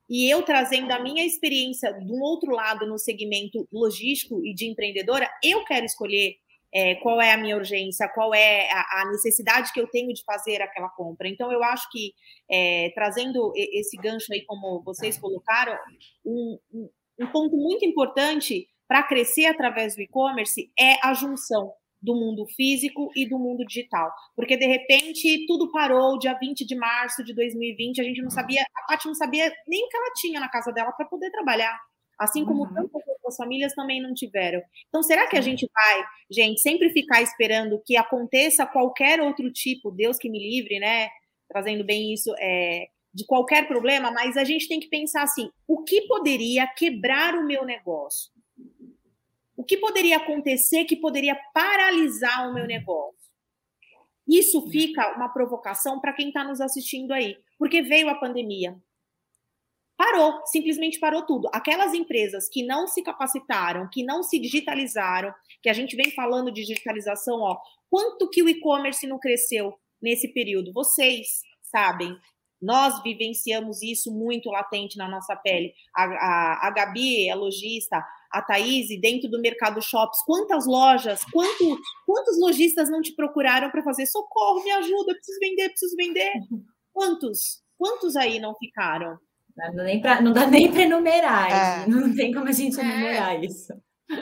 [0.07, 4.67] e eu trazendo a minha experiência de um outro lado no segmento logístico e de
[4.67, 6.35] empreendedora, eu quero escolher
[6.73, 10.23] é, qual é a minha urgência, qual é a, a, necessidade que eu tenho de
[10.23, 11.27] fazer aquela compra.
[11.27, 12.13] Então, eu acho que,
[12.49, 15.77] é, trazendo esse gancho aí, como vocês colocaram,
[16.25, 16.89] um, um,
[17.21, 23.09] um ponto muito importante para crescer através do e-commerce é a junção do mundo físico
[23.15, 24.11] e do mundo digital.
[24.35, 28.61] Porque, de repente, tudo parou dia 20 de março de 2020, a gente não sabia,
[28.61, 31.77] a Paty não sabia nem o que ela tinha na casa dela para poder trabalhar.
[32.17, 32.73] Assim como uhum.
[32.73, 34.61] tantas outras famílias também não tiveram.
[34.87, 39.91] Então, será que a gente vai, gente, sempre ficar esperando que aconteça qualquer outro tipo,
[39.91, 41.07] Deus que me livre, né?
[41.47, 45.83] Trazendo bem isso, é, de qualquer problema, mas a gente tem que pensar assim: o
[45.83, 48.31] que poderia quebrar o meu negócio?
[49.55, 53.19] O que poderia acontecer que poderia paralisar o meu negócio?
[54.27, 58.77] Isso fica uma provocação para quem está nos assistindo aí, porque veio a pandemia,
[59.99, 61.49] parou, simplesmente parou tudo.
[61.51, 66.49] Aquelas empresas que não se capacitaram, que não se digitalizaram, que a gente vem falando
[66.53, 67.57] de digitalização, ó,
[67.89, 70.71] quanto que o e-commerce não cresceu nesse período?
[70.71, 72.15] Vocês sabem.
[72.61, 75.73] Nós vivenciamos isso muito latente na nossa pele.
[75.93, 81.77] A, a, a Gabi, a lojista, a Thaís, dentro do mercado shops, quantas lojas, quanto,
[82.05, 86.31] quantos lojistas não te procuraram para fazer socorro, me ajuda, preciso vender, preciso vender?
[86.93, 87.61] Quantos?
[87.77, 89.17] Quantos aí não ficaram?
[89.67, 91.87] Não dá nem para não dá nem para enumerar, é.
[91.87, 92.83] não tem como a gente é.
[92.83, 93.45] enumerar é.
[93.45, 93.73] isso.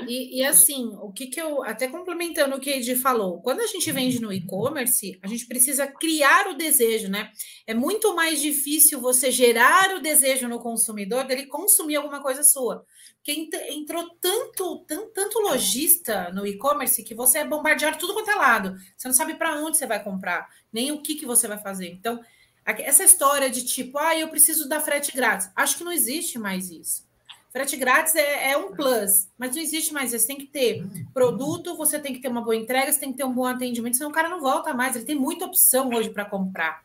[0.05, 3.61] E, e, assim, o que, que eu, até complementando o que a Edi falou, quando
[3.61, 7.31] a gente vende no e-commerce, a gente precisa criar o desejo, né?
[7.65, 12.85] É muito mais difícil você gerar o desejo no consumidor dele consumir alguma coisa sua.
[13.15, 18.35] Porque entrou tanto, tanto, tanto lojista no e-commerce que você é bombardeado tudo quanto é
[18.35, 18.75] lado.
[18.97, 21.87] Você não sabe para onde você vai comprar, nem o que, que você vai fazer.
[21.87, 22.19] Então,
[22.67, 25.49] essa história de tipo, ah, eu preciso da frete grátis.
[25.55, 27.07] Acho que não existe mais isso.
[27.51, 30.11] Frete grátis é, é, um plus, mas não existe mais.
[30.11, 33.17] Você tem que ter produto, você tem que ter uma boa entrega, você tem que
[33.17, 34.95] ter um bom atendimento, senão o cara não volta mais.
[34.95, 36.83] Ele tem muita opção hoje para comprar.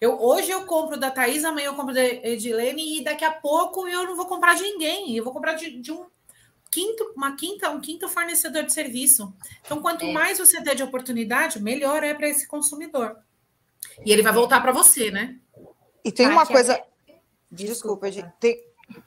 [0.00, 3.88] Eu, hoje eu compro da Thaís, amanhã eu compro da Edilene e daqui a pouco
[3.88, 5.16] eu não vou comprar de ninguém.
[5.16, 6.04] Eu vou comprar de, de um
[6.70, 9.32] quinto, uma quinta, um quinto fornecedor de serviço.
[9.64, 10.12] Então, quanto é.
[10.12, 13.16] mais você der de oportunidade, melhor é para esse consumidor.
[14.04, 15.36] E ele vai voltar para você, né?
[16.04, 16.74] E tem uma coisa.
[16.74, 16.84] É...
[17.50, 18.30] Desculpa, gente.
[18.40, 18.56] Tem...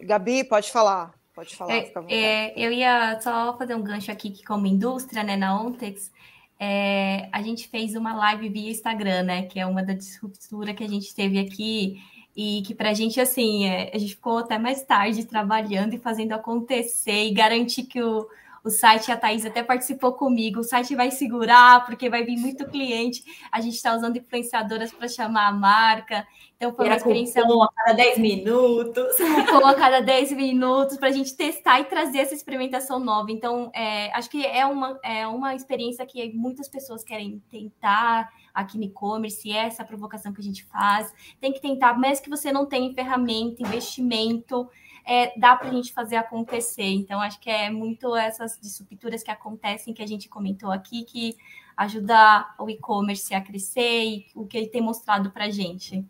[0.02, 1.14] Gabi, pode falar.
[1.34, 1.74] Pode falar.
[1.74, 6.10] É, é, eu ia só fazer um gancho aqui que, como indústria, né, na Ontex,
[6.58, 9.44] é, a gente fez uma live via Instagram, né?
[9.44, 12.02] Que é uma da disruptura que a gente teve aqui.
[12.36, 16.00] E que para a gente, assim, é, a gente ficou até mais tarde trabalhando e
[16.00, 18.28] fazendo acontecer e garantir que o,
[18.66, 22.66] o site, a Thaís até participou comigo, o site vai segurar, porque vai vir muito
[22.66, 27.44] cliente, a gente está usando influenciadoras para chamar a marca, então foi uma experiência...
[27.44, 29.18] Cupom a cada 10 minutos.
[29.18, 33.70] Cupom a cada 10 minutos, para a gente testar e trazer essa experimentação nova, então
[33.72, 38.86] é, acho que é uma, é uma experiência que muitas pessoas querem tentar, aqui no
[38.86, 41.14] e-commerce, é essa provocação que a gente faz.
[41.40, 44.68] Tem que tentar, mesmo que você não tenha ferramenta, investimento,
[45.06, 46.84] é, dá para a gente fazer acontecer.
[46.84, 51.38] Então, acho que é muito essas disrupturas que acontecem, que a gente comentou aqui, que
[51.78, 56.04] ajuda o e-commerce a crescer e o que ele tem mostrado para a gente.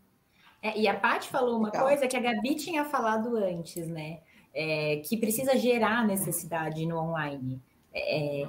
[0.62, 1.84] É, e a Paty falou uma Legal.
[1.84, 4.20] coisa que a Gabi tinha falado antes, né?
[4.54, 7.62] É, que precisa gerar necessidade no online.
[7.94, 8.48] É, é,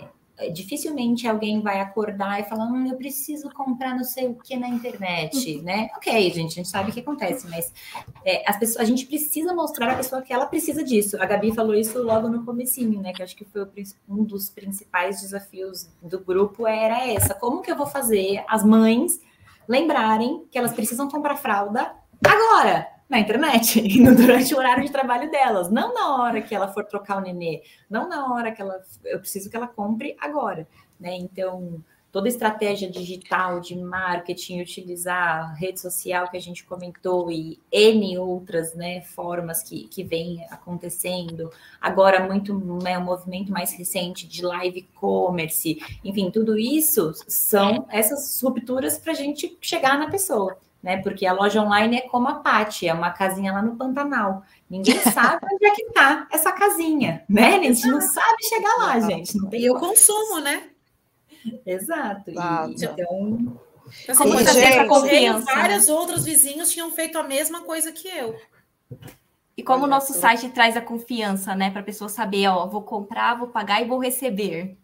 [0.53, 4.68] dificilmente alguém vai acordar e falar, hum, eu preciso comprar não sei o que na
[4.68, 5.88] internet, né?
[5.96, 7.72] Ok, gente, a gente sabe o que acontece, mas
[8.25, 11.16] é, as pessoas, a gente precisa mostrar à pessoa que ela precisa disso.
[11.20, 13.12] A Gabi falou isso logo no comecinho, né?
[13.12, 13.66] Que acho que foi
[14.09, 17.35] um dos principais desafios do grupo era essa.
[17.35, 19.20] Como que eu vou fazer as mães
[19.68, 21.92] lembrarem que elas precisam comprar fralda
[22.25, 22.95] agora?
[23.08, 23.80] Na internet,
[24.16, 27.62] durante o horário de trabalho delas, não na hora que ela for trocar o nenê,
[27.88, 30.66] não na hora que ela eu preciso que ela compre agora,
[30.98, 31.14] né?
[31.14, 31.82] Então,
[32.16, 38.74] toda estratégia digital de marketing, utilizar rede social que a gente comentou e N outras
[38.74, 41.50] né, formas que, que vem acontecendo.
[41.78, 48.40] Agora, muito né, um movimento mais recente de live commerce, enfim, tudo isso são essas
[48.40, 50.98] rupturas para a gente chegar na pessoa né?
[50.98, 54.42] Porque a loja online é como a Pati, é uma casinha lá no Pantanal.
[54.68, 57.56] Ninguém sabe onde é que está essa casinha, né?
[57.56, 59.36] A gente não sabe chegar lá, gente.
[59.36, 60.70] Não tem e o consumo, né?
[61.64, 62.30] Exato.
[62.30, 62.34] E,
[62.74, 63.60] então.
[64.08, 65.62] Assim, Como gente, confiança, né?
[65.62, 65.94] vários né?
[65.94, 68.36] outros vizinhos tinham feito a mesma coisa que eu.
[69.56, 72.82] E como o nosso site traz a confiança, né, para a pessoa saber, ó, vou
[72.82, 74.76] comprar, vou pagar e vou receber,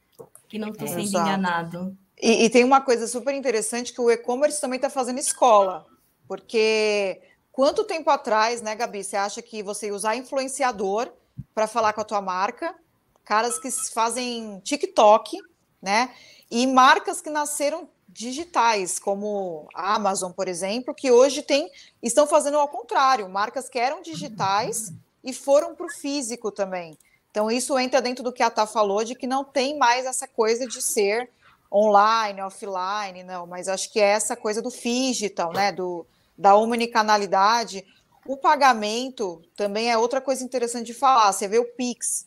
[0.48, 1.28] que não estou é, sendo exato.
[1.28, 1.98] enganado.
[2.22, 5.84] E, e, tem uma coisa super interessante que o e-commerce também está fazendo escola,
[6.28, 11.10] porque quanto tempo atrás, né, Gabi, você acha que você ia usar influenciador
[11.52, 12.76] para falar com a tua marca,
[13.24, 15.36] caras que fazem TikTok,
[15.82, 16.14] né,
[16.48, 21.68] e marcas que nasceram digitais, como a Amazon, por exemplo, que hoje tem,
[22.00, 24.92] estão fazendo ao contrário, marcas que eram digitais
[25.24, 26.96] e foram para o físico também.
[27.32, 30.28] Então, isso entra dentro do que a Tá falou, de que não tem mais essa
[30.28, 31.28] coisa de ser
[31.72, 36.06] online, offline, não, mas acho que é essa coisa do digital, né, do,
[36.36, 37.84] da omnicanalidade.
[38.26, 41.32] O pagamento também é outra coisa interessante de falar.
[41.32, 42.26] Você vê o Pix,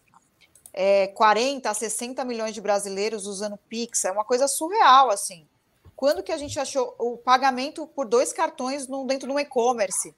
[0.74, 5.48] é, 40 a 60 milhões de brasileiros usando Pix, é uma coisa surreal, assim.
[5.96, 10.14] Quando que a gente achou o pagamento por dois cartões no, dentro de um e-commerce?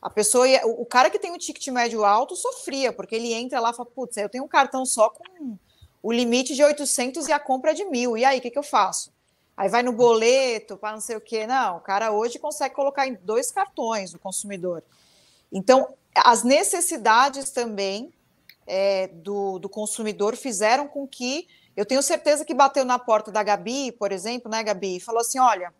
[0.00, 3.60] A pessoa, o, o cara que tem um ticket médio alto sofria, porque ele entra
[3.60, 5.56] lá e fala, putz, eu tenho um cartão só com
[6.02, 8.16] o limite de 800 e a compra de mil.
[8.16, 9.12] E aí, o que, que eu faço?
[9.56, 11.46] Aí vai no boleto para não sei o quê.
[11.46, 14.82] Não, o cara hoje consegue colocar em dois cartões o consumidor.
[15.52, 18.12] Então, as necessidades também
[18.66, 23.42] é, do, do consumidor fizeram com que eu tenho certeza que bateu na porta da
[23.42, 25.72] Gabi, por exemplo, né, Gabi, e falou assim: olha,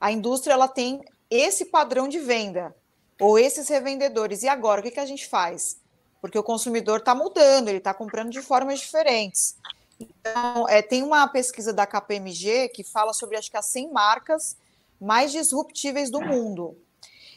[0.00, 2.74] a indústria ela tem esse padrão de venda,
[3.20, 5.78] ou esses revendedores, e agora o que, que a gente faz?
[6.22, 9.56] Porque o consumidor está mudando, ele está comprando de formas diferentes.
[9.98, 14.56] Então, é, tem uma pesquisa da KPMG que fala sobre, acho que as 100 marcas
[15.00, 16.78] mais disruptíveis do mundo.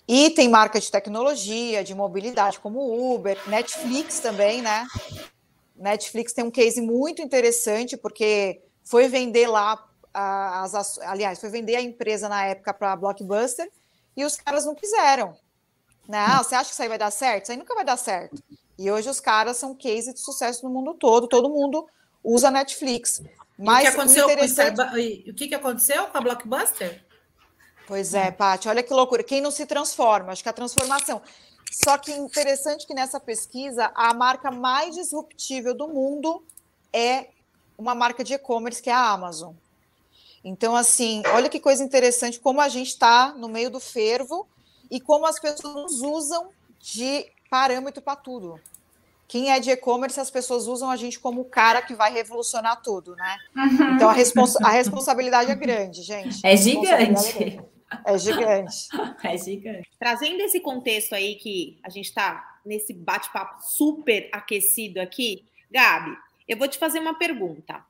[0.07, 4.85] E tem marca de tecnologia, de mobilidade, como Uber, Netflix também, né?
[5.75, 11.81] Netflix tem um case muito interessante, porque foi vender lá, as, aliás, foi vender a
[11.81, 13.67] empresa na época para a Blockbuster
[14.15, 15.35] e os caras não quiseram.
[16.07, 16.19] Né?
[16.19, 17.43] Ah, você acha que isso aí vai dar certo?
[17.43, 18.43] Isso aí nunca vai dar certo.
[18.77, 21.87] E hoje os caras são case de sucesso no mundo todo, todo mundo
[22.23, 23.21] usa Netflix.
[23.57, 24.75] Mas o que aconteceu, interessante...
[24.75, 27.05] com, o que, que aconteceu com a Blockbuster?
[27.87, 29.23] Pois é, Paty, olha que loucura.
[29.23, 30.31] Quem não se transforma?
[30.31, 31.21] Acho que a transformação.
[31.71, 36.43] Só que interessante que nessa pesquisa, a marca mais disruptível do mundo
[36.91, 37.29] é
[37.77, 39.53] uma marca de e-commerce, que é a Amazon.
[40.43, 44.47] Então, assim, olha que coisa interessante, como a gente está no meio do fervo
[44.89, 48.59] e como as pessoas usam de parâmetro para tudo.
[49.27, 52.81] Quem é de e-commerce, as pessoas usam a gente como o cara que vai revolucionar
[52.81, 53.37] tudo, né?
[53.55, 53.95] Uhum.
[53.95, 56.45] Então a, respons a responsabilidade é grande, gente.
[56.45, 57.59] É gigante.
[58.05, 58.87] É gigante.
[59.23, 59.89] É gigante.
[59.97, 66.57] Trazendo esse contexto aí que a gente está nesse bate-papo super aquecido aqui, Gabi, eu
[66.57, 67.85] vou te fazer uma pergunta.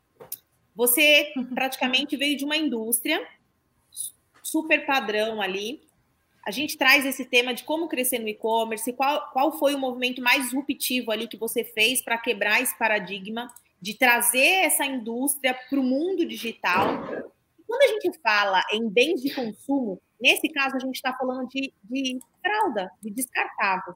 [0.76, 3.26] Você praticamente veio de uma indústria
[4.44, 5.82] super padrão ali,
[6.46, 10.22] a gente traz esse tema de como crescer no e-commerce, qual, qual foi o movimento
[10.22, 15.80] mais disruptivo ali que você fez para quebrar esse paradigma de trazer essa indústria para
[15.80, 17.04] o mundo digital.
[17.68, 21.74] Quando a gente fala em bens de consumo, nesse caso a gente está falando de,
[21.84, 23.96] de fralda, de descartável.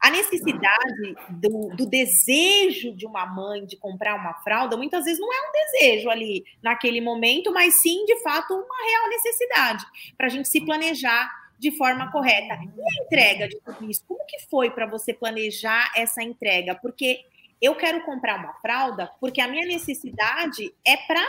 [0.00, 5.32] A necessidade do, do, desejo de uma mãe de comprar uma fralda, muitas vezes não
[5.32, 9.84] é um desejo ali naquele momento, mas sim, de fato, uma real necessidade
[10.16, 12.54] para a gente se planejar de forma correta.
[12.54, 14.04] E a entrega de tudo isso?
[14.06, 16.74] Como que foi para você planejar essa entrega?
[16.74, 17.24] Porque
[17.60, 21.24] eu quero comprar uma fralda porque a minha necessidade é para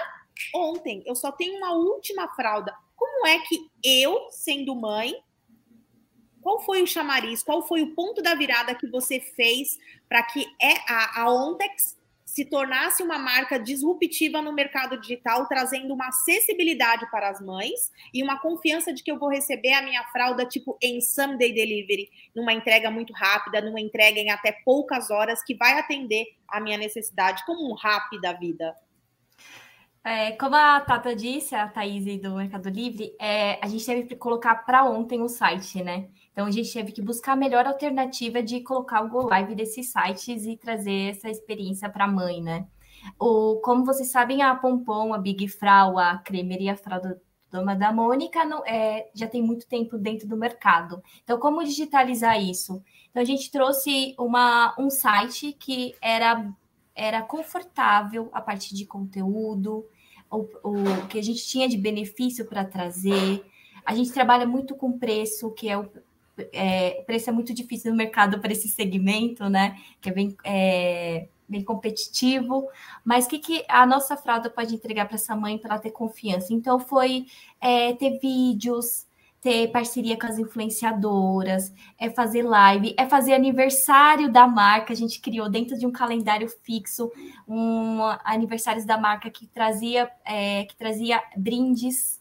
[0.54, 1.04] ontem.
[1.06, 2.76] Eu só tenho uma última fralda.
[2.96, 5.14] Como é que eu, sendo mãe,
[6.42, 7.42] qual foi o chamariz?
[7.42, 11.98] Qual foi o ponto da virada que você fez para que é a, a Ontex
[12.36, 18.22] se tornasse uma marca disruptiva no mercado digital, trazendo uma acessibilidade para as mães e
[18.22, 22.52] uma confiança de que eu vou receber a minha fralda tipo em Sunday Delivery, numa
[22.52, 27.46] entrega muito rápida, numa entrega em até poucas horas, que vai atender a minha necessidade
[27.46, 28.76] como um rap da vida.
[30.04, 34.16] É, como a Tata disse, a Thaís do Mercado Livre, é, a gente teve que
[34.18, 36.10] colocar para ontem o site, né?
[36.36, 39.90] Então a gente teve que buscar a melhor alternativa de colocar o Go Live desses
[39.90, 42.68] sites e trazer essa experiência para a mãe, né?
[43.18, 47.74] O, como vocês sabem, a Pompom, a Big Frau, a Cremer e a Fralda Doma
[47.74, 51.02] da Mônica não, é, já tem muito tempo dentro do mercado.
[51.24, 52.84] Então, como digitalizar isso?
[53.10, 56.52] Então, a gente trouxe uma, um site que era,
[56.94, 59.86] era confortável a partir de conteúdo,
[60.30, 63.46] o, o que a gente tinha de benefício para trazer.
[63.86, 65.90] A gente trabalha muito com preço, que é o
[66.52, 69.78] é, preço é muito difícil no mercado para esse segmento, né?
[70.02, 72.68] Que é bem, é, bem competitivo.
[73.04, 75.92] Mas o que, que a nossa fralda pode entregar para essa mãe para ela ter
[75.92, 76.54] confiança?
[76.54, 77.26] Então, foi
[77.62, 79.06] é, ter vídeos,
[79.42, 84.92] ter parceria com as influenciadoras, é fazer live, é fazer aniversário da marca.
[84.92, 87.12] A gente criou dentro de um calendário fixo
[87.48, 92.20] um aniversários da marca que trazia é, que trazia brindes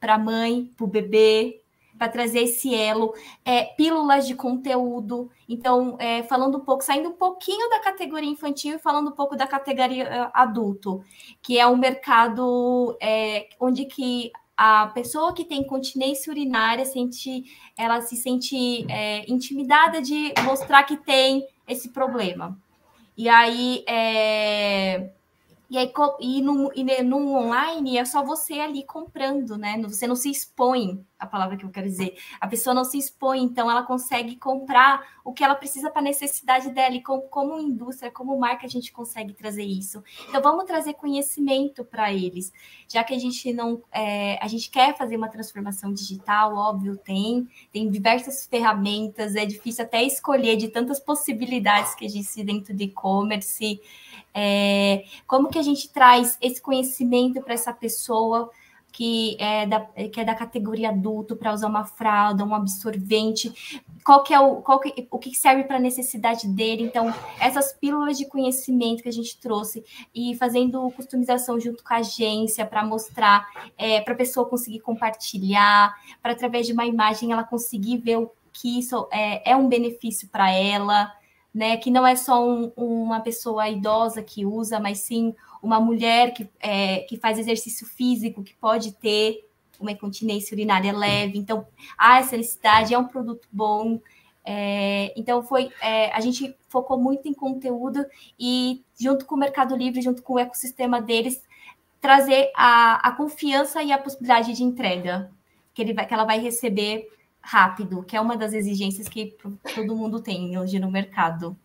[0.00, 1.61] para a mãe, para o bebê,
[2.02, 5.30] para trazer esse elo, é, pílulas de conteúdo.
[5.48, 9.36] Então, é, falando um pouco, saindo um pouquinho da categoria infantil e falando um pouco
[9.36, 11.04] da categoria é, adulto,
[11.40, 17.44] que é um mercado é, onde que a pessoa que tem incontinência urinária sente,
[17.78, 22.58] ela se sente é, intimidada de mostrar que tem esse problema.
[23.16, 25.08] E aí, é,
[25.70, 29.80] e aí e no, e no online é só você ali comprando, né?
[29.84, 32.18] Você não se expõe a palavra que eu quero dizer.
[32.40, 36.04] A pessoa não se expõe, então ela consegue comprar o que ela precisa para a
[36.04, 36.96] necessidade dela.
[36.96, 40.02] E como, como indústria, como marca, a gente consegue trazer isso.
[40.28, 42.52] Então vamos trazer conhecimento para eles,
[42.88, 47.48] já que a gente não, é, a gente quer fazer uma transformação digital, óbvio, tem,
[47.72, 53.80] tem diversas ferramentas, é difícil até escolher de tantas possibilidades que existe dentro de e-commerce.
[54.34, 58.50] É, como que a gente traz esse conhecimento para essa pessoa?
[58.92, 64.22] Que é da, que é da categoria adulto para usar uma fralda, um absorvente, qual
[64.22, 66.82] que é o, qual que, o que serve para a necessidade dele.
[66.82, 69.82] Então, essas pílulas de conhecimento que a gente trouxe
[70.14, 75.94] e fazendo customização junto com a agência para mostrar, é, para a pessoa conseguir compartilhar,
[76.20, 80.28] para através de uma imagem ela conseguir ver o que isso é, é um benefício
[80.28, 81.10] para ela
[81.54, 81.76] né?
[81.76, 86.48] Que não é só um, uma pessoa idosa que usa, mas sim uma mulher que,
[86.60, 91.38] é, que faz exercício físico, que pode ter uma incontinência urinária leve.
[91.38, 91.66] Então,
[91.98, 94.00] há essa necessidade, é um produto bom.
[94.44, 98.04] É, então, foi é, a gente focou muito em conteúdo
[98.38, 101.42] e, junto com o Mercado Livre, junto com o ecossistema deles,
[102.00, 105.30] trazer a, a confiança e a possibilidade de entrega
[105.72, 107.08] que, ele vai, que ela vai receber
[107.42, 109.36] rápido, que é uma das exigências que
[109.74, 111.56] todo mundo tem hoje no mercado.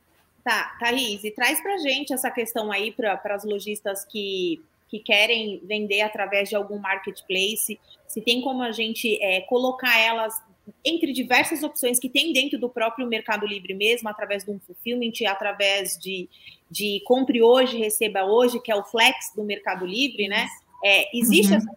[0.44, 5.62] Tá, Thaís, e traz para gente essa questão aí para as lojistas que, que querem
[5.64, 10.42] vender através de algum marketplace, se tem como a gente é, colocar elas
[10.84, 15.14] entre diversas opções que tem dentro do próprio Mercado Livre mesmo, através de um fulfillment,
[15.28, 16.30] através de,
[16.70, 20.48] de compre hoje, receba hoje, que é o flex do Mercado Livre, né?
[20.84, 21.58] É, existe uhum.
[21.58, 21.72] essa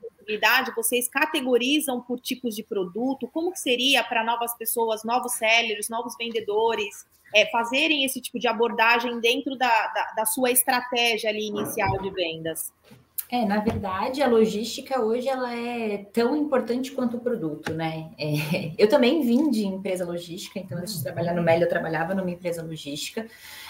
[0.74, 3.28] Vocês categorizam por tipos de produto?
[3.28, 8.48] Como que seria para novas pessoas, novos sellers, novos vendedores, é, fazerem esse tipo de
[8.48, 12.72] abordagem dentro da, da, da, sua estratégia ali inicial de vendas?
[13.32, 18.10] É, na verdade, a logística hoje ela é tão importante quanto o produto, né?
[18.18, 22.12] É, eu também vim de empresa logística, então antes de trabalhar no Meli, eu trabalhava
[22.12, 23.26] numa empresa logística.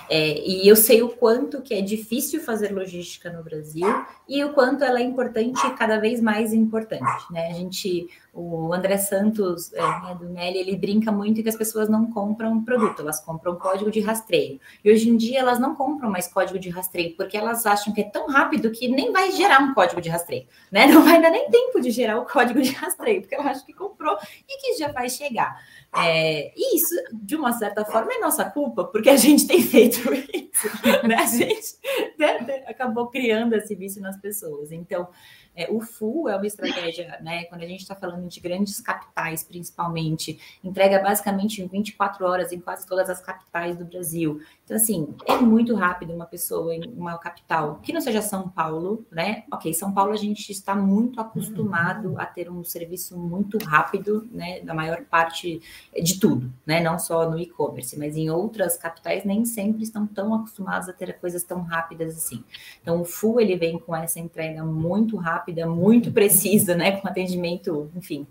[0.09, 3.87] É, e eu sei o quanto que é difícil fazer logística no Brasil
[4.27, 7.49] e o quanto ela é importante e cada vez mais importante, né?
[7.49, 8.09] A gente,
[8.41, 12.65] o André Santos, é, né, do Meli, ele brinca muito que as pessoas não compram
[12.65, 14.59] produto, elas compram código de rastreio.
[14.83, 18.01] E hoje em dia elas não compram mais código de rastreio, porque elas acham que
[18.01, 20.87] é tão rápido que nem vai gerar um código de rastreio, né?
[20.87, 23.75] Não vai dar nem tempo de gerar o código de rastreio, porque ela acha que
[23.75, 24.17] comprou
[24.49, 25.61] e que já vai chegar.
[25.95, 29.99] É, e isso, de uma certa forma, é nossa culpa, porque a gente tem feito
[30.33, 30.69] isso,
[31.07, 31.17] né?
[31.17, 31.77] A gente
[32.19, 34.73] né, acabou criando esse vício nas pessoas.
[34.73, 35.09] Então,
[35.55, 37.45] é, o full é uma estratégia, né?
[37.45, 42.61] Quando a gente está falando de grandes capitais, principalmente, entrega basicamente em 24 horas em
[42.61, 44.41] quase todas as capitais do Brasil.
[44.71, 49.05] Então, assim, é muito rápido uma pessoa em uma capital que não seja São Paulo,
[49.11, 49.43] né?
[49.53, 54.61] Ok, São Paulo a gente está muito acostumado a ter um serviço muito rápido, né?
[54.61, 55.61] Da maior parte
[56.01, 56.81] de tudo, né?
[56.81, 61.19] Não só no e-commerce, mas em outras capitais nem sempre estão tão acostumados a ter
[61.19, 62.45] coisas tão rápidas assim.
[62.81, 66.93] Então, o full ele vem com essa entrega muito rápida muito precisa, né?
[66.93, 68.25] Com atendimento, enfim.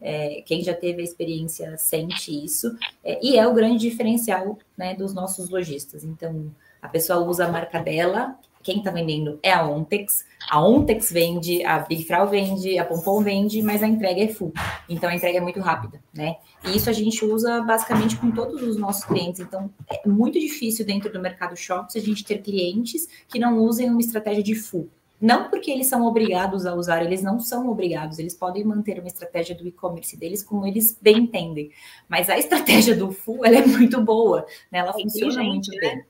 [0.00, 4.94] É, quem já teve a experiência sente isso, é, e é o grande diferencial né,
[4.94, 6.04] dos nossos lojistas.
[6.04, 11.10] Então, a pessoa usa a marca dela, quem está vendendo é a Ontex, a Ontex
[11.10, 14.52] vende, a Big Frau vende, a Pompom vende, mas a entrega é full.
[14.88, 16.36] Então a entrega é muito rápida, né?
[16.64, 19.40] E isso a gente usa basicamente com todos os nossos clientes.
[19.40, 23.88] Então é muito difícil dentro do mercado shops a gente ter clientes que não usem
[23.88, 24.88] uma estratégia de full.
[25.20, 29.08] Não porque eles são obrigados a usar, eles não são obrigados, eles podem manter uma
[29.08, 31.70] estratégia do e-commerce deles como eles bem entendem.
[32.08, 34.78] Mas a estratégia do full ela é muito boa, né?
[34.78, 35.78] ela é funciona muito né?
[35.80, 36.04] bem.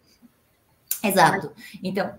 [1.10, 1.52] Exato.
[1.82, 2.12] Então,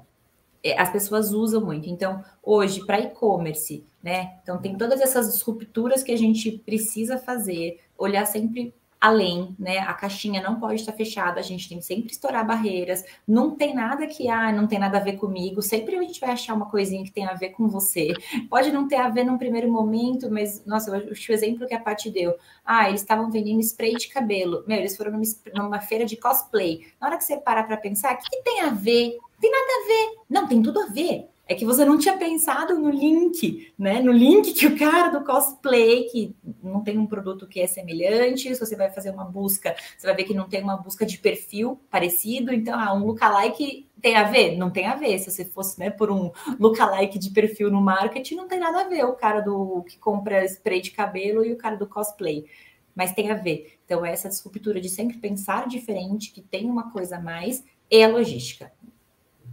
[0.63, 1.89] é, as pessoas usam muito.
[1.89, 4.39] Então, hoje, para e-commerce, né?
[4.41, 9.79] Então, tem todas essas rupturas que a gente precisa fazer, olhar sempre além, né?
[9.79, 13.03] A caixinha não pode estar fechada, a gente tem que sempre estourar barreiras.
[13.27, 15.61] Não tem nada que, ah, não tem nada a ver comigo.
[15.61, 18.13] Sempre a gente vai achar uma coisinha que tem a ver com você.
[18.49, 22.11] Pode não ter a ver num primeiro momento, mas, nossa, o exemplo que a Paty
[22.11, 22.35] deu.
[22.65, 24.63] Ah, eles estavam vendendo spray de cabelo.
[24.67, 25.23] Meu, eles foram numa,
[25.55, 26.87] numa feira de cosplay.
[26.99, 29.17] Na hora que você parar para pensar, o que, que tem a ver?
[29.39, 30.19] Tem nada a ver.
[30.29, 33.99] Não, tem tudo a ver é que você não tinha pensado no link, né?
[33.99, 38.53] No link que o cara do cosplay, que não tem um produto que é semelhante,
[38.53, 41.17] se você vai fazer uma busca, você vai ver que não tem uma busca de
[41.17, 44.57] perfil parecido, então, ah, um lookalike tem a ver?
[44.57, 45.17] Não tem a ver.
[45.17, 48.87] Se você fosse, né, por um lookalike de perfil no marketing, não tem nada a
[48.87, 52.45] ver o cara do que compra spray de cabelo e o cara do cosplay.
[52.93, 53.79] Mas tem a ver.
[53.85, 58.07] Então, essa disruptura de sempre pensar diferente, que tem uma coisa a mais, é a
[58.07, 58.71] logística.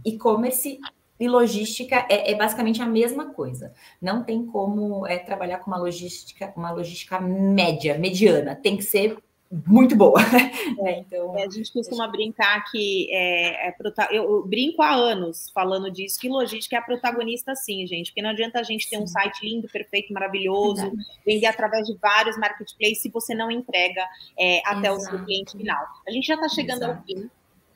[0.05, 0.79] E-commerce
[1.19, 3.73] e logística é, é, basicamente a mesma coisa.
[4.01, 8.55] Não tem como é, trabalhar com uma logística, uma logística média, mediana.
[8.55, 9.17] Tem que ser
[9.65, 10.19] muito boa.
[10.79, 13.75] É, então, é, a gente costuma brincar que é, é
[14.11, 18.21] eu, eu, brinco há anos falando disso, que logística é a protagonista, sim, gente, porque
[18.21, 19.03] não adianta a gente ter sim.
[19.03, 21.05] um site lindo, perfeito, maravilhoso, Verdade.
[21.25, 24.05] vender através de vários marketplaces se você não entrega
[24.37, 24.97] é, até Exato.
[24.97, 25.83] o seu cliente final.
[26.07, 26.99] A gente já está chegando Exato.
[26.99, 27.29] ao fim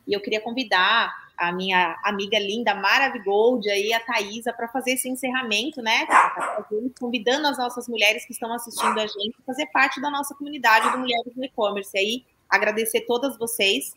[0.07, 5.09] e eu queria convidar a minha amiga linda, Maravigold, aí, a Thaisa, para fazer esse
[5.09, 6.05] encerramento, né,
[6.99, 10.91] convidando as nossas mulheres que estão assistindo a gente a fazer parte da nossa comunidade
[10.91, 11.97] do Mulheres no E-Commerce.
[11.97, 13.93] Aí, agradecer todas vocês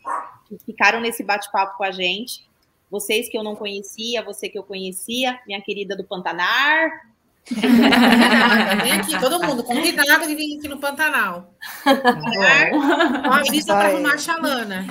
[0.47, 2.47] que ficaram nesse bate-papo com a gente.
[2.89, 6.89] Vocês que eu não conhecia, você que eu conhecia, minha querida do Pantanar.
[7.51, 11.53] Vem aqui, todo mundo convidado de vir aqui no Pantanal.
[11.83, 13.39] Pantanar.
[13.39, 14.87] Avisa para arrumar a chalana.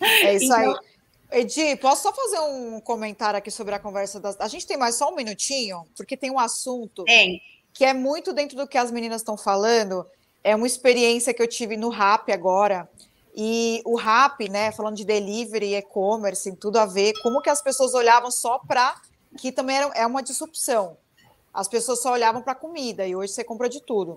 [0.00, 1.40] É isso então, aí.
[1.40, 4.40] Edi, posso só fazer um comentário aqui sobre a conversa das.
[4.40, 7.42] A gente tem mais só um minutinho, porque tem um assunto tem.
[7.72, 10.06] que é muito dentro do que as meninas estão falando.
[10.42, 12.88] É uma experiência que eu tive no RAP agora.
[13.34, 17.60] E o RAP, né, falando de delivery, e-commerce, tem tudo a ver, como que as
[17.60, 18.94] pessoas olhavam só para.
[19.36, 20.96] que também era, é uma disrupção.
[21.52, 24.16] As pessoas só olhavam para comida e hoje você compra de tudo.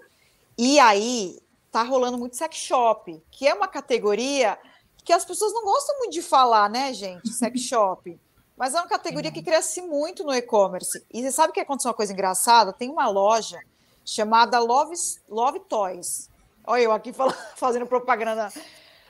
[0.57, 1.39] E aí
[1.71, 4.57] tá rolando muito sex shop, que é uma categoria
[5.03, 7.29] que as pessoas não gostam muito de falar, né, gente?
[7.29, 8.19] Sex shop.
[8.57, 11.03] Mas é uma categoria que cresce muito no e-commerce.
[11.11, 12.71] E você sabe que aconteceu uma coisa engraçada?
[12.71, 13.59] Tem uma loja
[14.05, 14.93] chamada Love,
[15.27, 16.29] Love Toys.
[16.65, 18.51] Olha eu aqui falando, fazendo propaganda.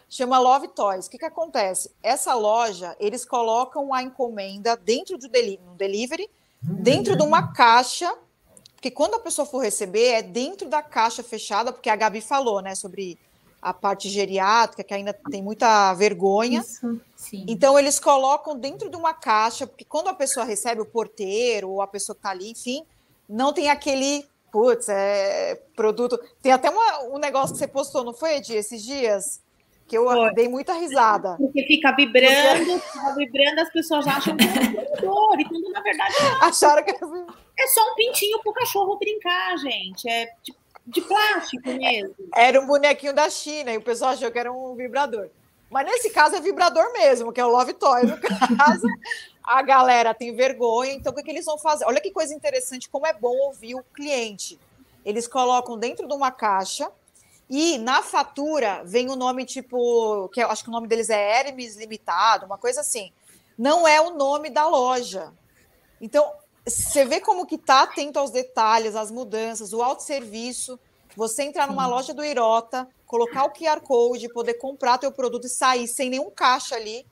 [0.10, 1.08] Chama Love Toys.
[1.08, 1.92] O que, que acontece?
[2.02, 6.30] Essa loja, eles colocam a encomenda dentro do deli no delivery,
[6.62, 8.14] dentro de uma caixa,
[8.76, 12.62] porque quando a pessoa for receber, é dentro da caixa fechada, porque a Gabi falou,
[12.62, 13.18] né, sobre
[13.62, 16.62] a parte geriátrica, que ainda tem muita vergonha.
[16.62, 17.00] Isso,
[17.34, 21.82] então, eles colocam dentro de uma caixa, porque quando a pessoa recebe o porteiro ou
[21.82, 22.84] a pessoa que está ali, enfim,
[23.30, 26.20] não tem aquele, putz, é produto.
[26.42, 29.40] Tem até uma, um negócio que você postou, não foi, Edi, esses dias?
[29.88, 30.34] Que eu foi.
[30.34, 31.36] dei muita risada.
[31.38, 32.80] Porque fica vibrando, porque...
[32.80, 36.42] fica vibrando, as pessoas acham que é dor, e tudo, na verdade, não.
[36.48, 40.10] Acharam que é só um pintinho para o cachorro brincar, gente.
[40.10, 40.61] É tipo
[40.92, 42.16] de plástico mesmo.
[42.36, 45.30] Era um bonequinho da China e o pessoal achou que era um vibrador.
[45.70, 48.04] Mas nesse caso é vibrador mesmo, que é o Love Toy.
[48.04, 48.18] No
[48.58, 48.86] caso,
[49.44, 51.86] a galera tem vergonha, então o que, que eles vão fazer?
[51.86, 54.60] Olha que coisa interessante, como é bom ouvir o cliente.
[55.06, 56.92] Eles colocam dentro de uma caixa
[57.50, 61.40] e na fatura vem o nome tipo, que eu acho que o nome deles é
[61.40, 63.12] Hermes Limitado, uma coisa assim.
[63.58, 65.32] Não é o nome da loja.
[66.00, 66.34] Então,
[66.66, 70.80] você vê como que tá atento aos detalhes, às mudanças, o autosserviço.
[71.16, 71.90] Você entrar numa Sim.
[71.90, 76.30] loja do Irota, colocar o QR Code, poder comprar teu produto e sair sem nenhum
[76.30, 77.06] caixa ali.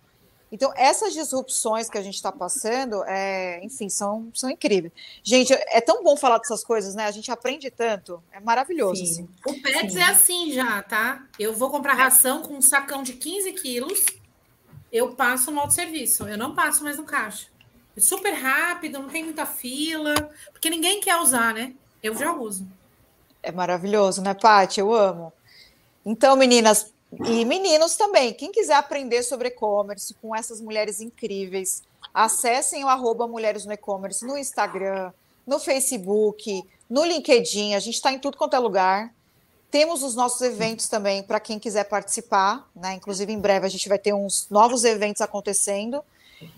[0.51, 4.91] Então, essas disrupções que a gente está passando, é, enfim, são, são incríveis.
[5.21, 7.05] Gente, é tão bom falar dessas coisas, né?
[7.05, 8.23] A gente aprende tanto.
[8.31, 9.03] É maravilhoso.
[9.03, 9.29] Assim.
[9.45, 9.99] O Pets Sim.
[9.99, 11.27] é assim já, tá?
[11.37, 14.05] Eu vou comprar ração com um sacão de 15 quilos,
[14.91, 16.27] eu passo no autosserviço.
[16.27, 17.47] Eu não passo mais no caixa
[17.99, 20.13] super rápido, não tem muita fila,
[20.51, 21.73] porque ninguém quer usar, né?
[22.01, 22.67] Eu já uso.
[23.41, 24.79] É maravilhoso, né, Paty?
[24.79, 25.33] Eu amo.
[26.05, 26.93] Então, meninas
[27.25, 31.83] e meninos também, quem quiser aprender sobre e-commerce com essas mulheres incríveis,
[32.13, 35.11] acessem o arroba Mulheres no E-Commerce no Instagram,
[35.45, 39.13] no Facebook, no LinkedIn, a gente está em tudo quanto é lugar.
[39.71, 42.93] Temos os nossos eventos também para quem quiser participar, né?
[42.95, 46.03] Inclusive, em breve a gente vai ter uns novos eventos acontecendo.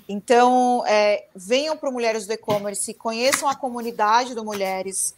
[0.07, 5.15] Então, é, venham para Mulheres do E-Commerce, conheçam a comunidade do Mulheres,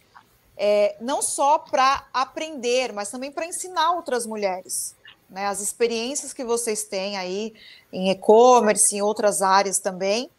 [0.56, 4.94] é, não só para aprender, mas também para ensinar outras mulheres.
[5.28, 7.54] Né, as experiências que vocês têm aí
[7.92, 10.30] em e-commerce, em outras áreas também,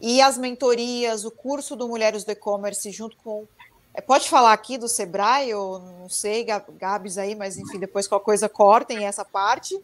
[0.00, 3.46] e as mentorias, o curso do Mulheres do E-Commerce, junto com.
[3.94, 8.24] É, pode falar aqui do Sebrae, ou não sei, Gabs aí, mas enfim, depois qualquer
[8.24, 9.80] coisa cortem essa parte.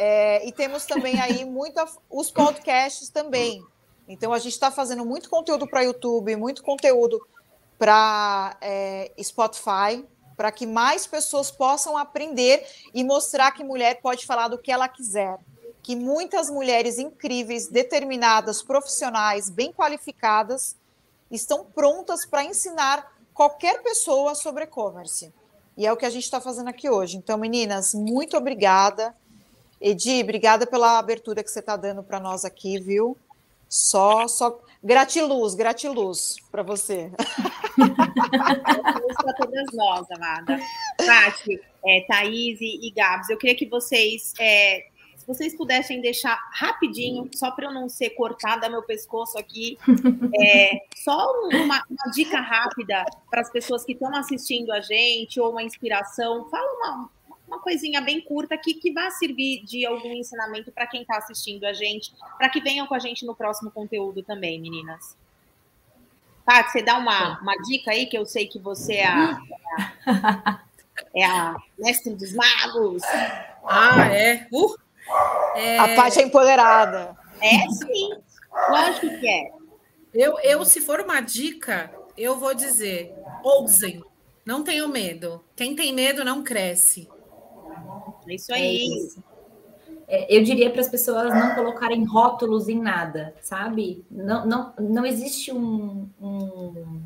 [0.00, 3.60] É, e temos também aí muita, os podcasts também.
[4.06, 7.20] Então a gente está fazendo muito conteúdo para YouTube, muito conteúdo
[7.76, 14.46] para é, Spotify, para que mais pessoas possam aprender e mostrar que mulher pode falar
[14.46, 15.36] do que ela quiser.
[15.82, 20.76] Que muitas mulheres incríveis, determinadas, profissionais, bem qualificadas,
[21.28, 25.34] estão prontas para ensinar qualquer pessoa sobre e-commerce.
[25.76, 27.16] E é o que a gente está fazendo aqui hoje.
[27.16, 29.12] Então, meninas, muito obrigada.
[29.80, 33.16] Edi, obrigada pela abertura que você está dando para nós aqui, viu?
[33.68, 37.10] Só, só gratiluz, gratiluz para você.
[37.78, 40.58] Para todas nós, amada.
[40.96, 46.36] Paty, é, Thaís e, e Gabs, eu queria que vocês, é, se vocês pudessem deixar
[46.52, 49.78] rapidinho, só para eu não ser cortada meu pescoço aqui,
[50.40, 55.50] é, só uma, uma dica rápida para as pessoas que estão assistindo a gente, ou
[55.50, 56.48] uma inspiração.
[56.50, 57.10] Fala uma,
[57.48, 61.64] uma coisinha bem curta aqui que vai servir de algum ensinamento para quem está assistindo
[61.64, 65.16] a gente, para que venham com a gente no próximo conteúdo também, meninas.
[66.44, 69.40] Tá, você dá uma, uma dica aí, que eu sei que você é a,
[70.06, 70.60] é a,
[71.14, 73.02] é a mestre dos magos.
[73.64, 74.46] Ah, é?
[74.52, 74.74] Uh,
[75.54, 75.78] é...
[75.78, 77.16] A parte é empoderada.
[77.40, 78.10] É, sim.
[78.70, 79.50] Lógico que é.
[80.14, 84.02] Eu, eu, se for uma dica, eu vou dizer: ousem,
[84.44, 85.44] não tenham medo.
[85.54, 87.08] Quem tem medo não cresce.
[88.28, 88.62] É isso aí.
[88.62, 89.24] É isso.
[90.06, 94.04] É, eu diria para as pessoas não colocarem rótulos em nada, sabe?
[94.10, 97.02] Não, não, não existe um, um,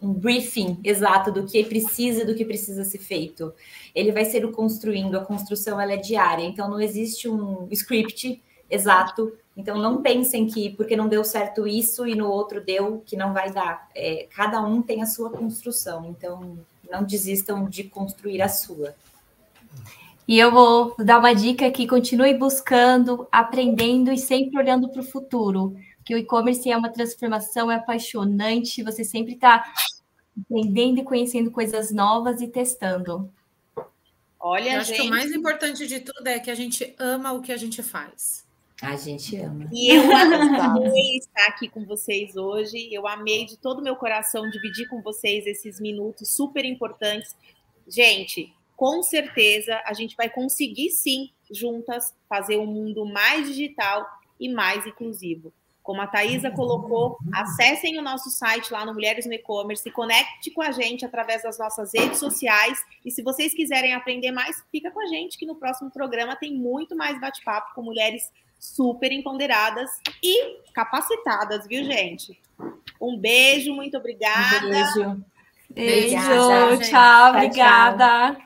[0.00, 3.52] um briefing exato do que precisa do que precisa ser feito.
[3.94, 8.42] Ele vai ser o construindo, a construção ela é diária, então não existe um script
[8.70, 9.36] exato.
[9.54, 13.34] Então não pensem que porque não deu certo isso e no outro deu que não
[13.34, 13.90] vai dar.
[13.94, 16.58] É, cada um tem a sua construção, então
[16.90, 18.94] não desistam de construir a sua.
[20.28, 25.04] E eu vou dar uma dica que continue buscando, aprendendo e sempre olhando para o
[25.04, 25.76] futuro.
[26.04, 29.64] Que o e-commerce é uma transformação, é apaixonante, você sempre está
[30.40, 33.32] aprendendo e conhecendo coisas novas e testando.
[34.38, 35.02] Olha, eu acho gente...
[35.02, 37.82] que o mais importante de tudo é que a gente ama o que a gente
[37.82, 38.46] faz.
[38.82, 39.68] A gente ama.
[39.72, 42.92] E eu amei estar aqui com vocês hoje.
[42.92, 47.34] Eu amei de todo o meu coração dividir com vocês esses minutos super importantes.
[47.88, 54.06] Gente, com certeza a gente vai conseguir sim, juntas, fazer um mundo mais digital
[54.38, 55.52] e mais inclusivo.
[55.82, 60.60] Como a Thaisa colocou, acessem o nosso site lá no Mulheres no E-Commerce, conecte com
[60.60, 62.76] a gente através das nossas redes sociais.
[63.04, 66.52] E se vocês quiserem aprender mais, fica com a gente, que no próximo programa tem
[66.52, 69.88] muito mais bate-papo com mulheres super empoderadas
[70.20, 72.40] e capacitadas, viu, gente?
[73.00, 74.66] Um beijo, muito obrigada.
[74.66, 75.24] Um beijo.
[75.70, 78.45] Beijo, obrigada, tchau, obrigada.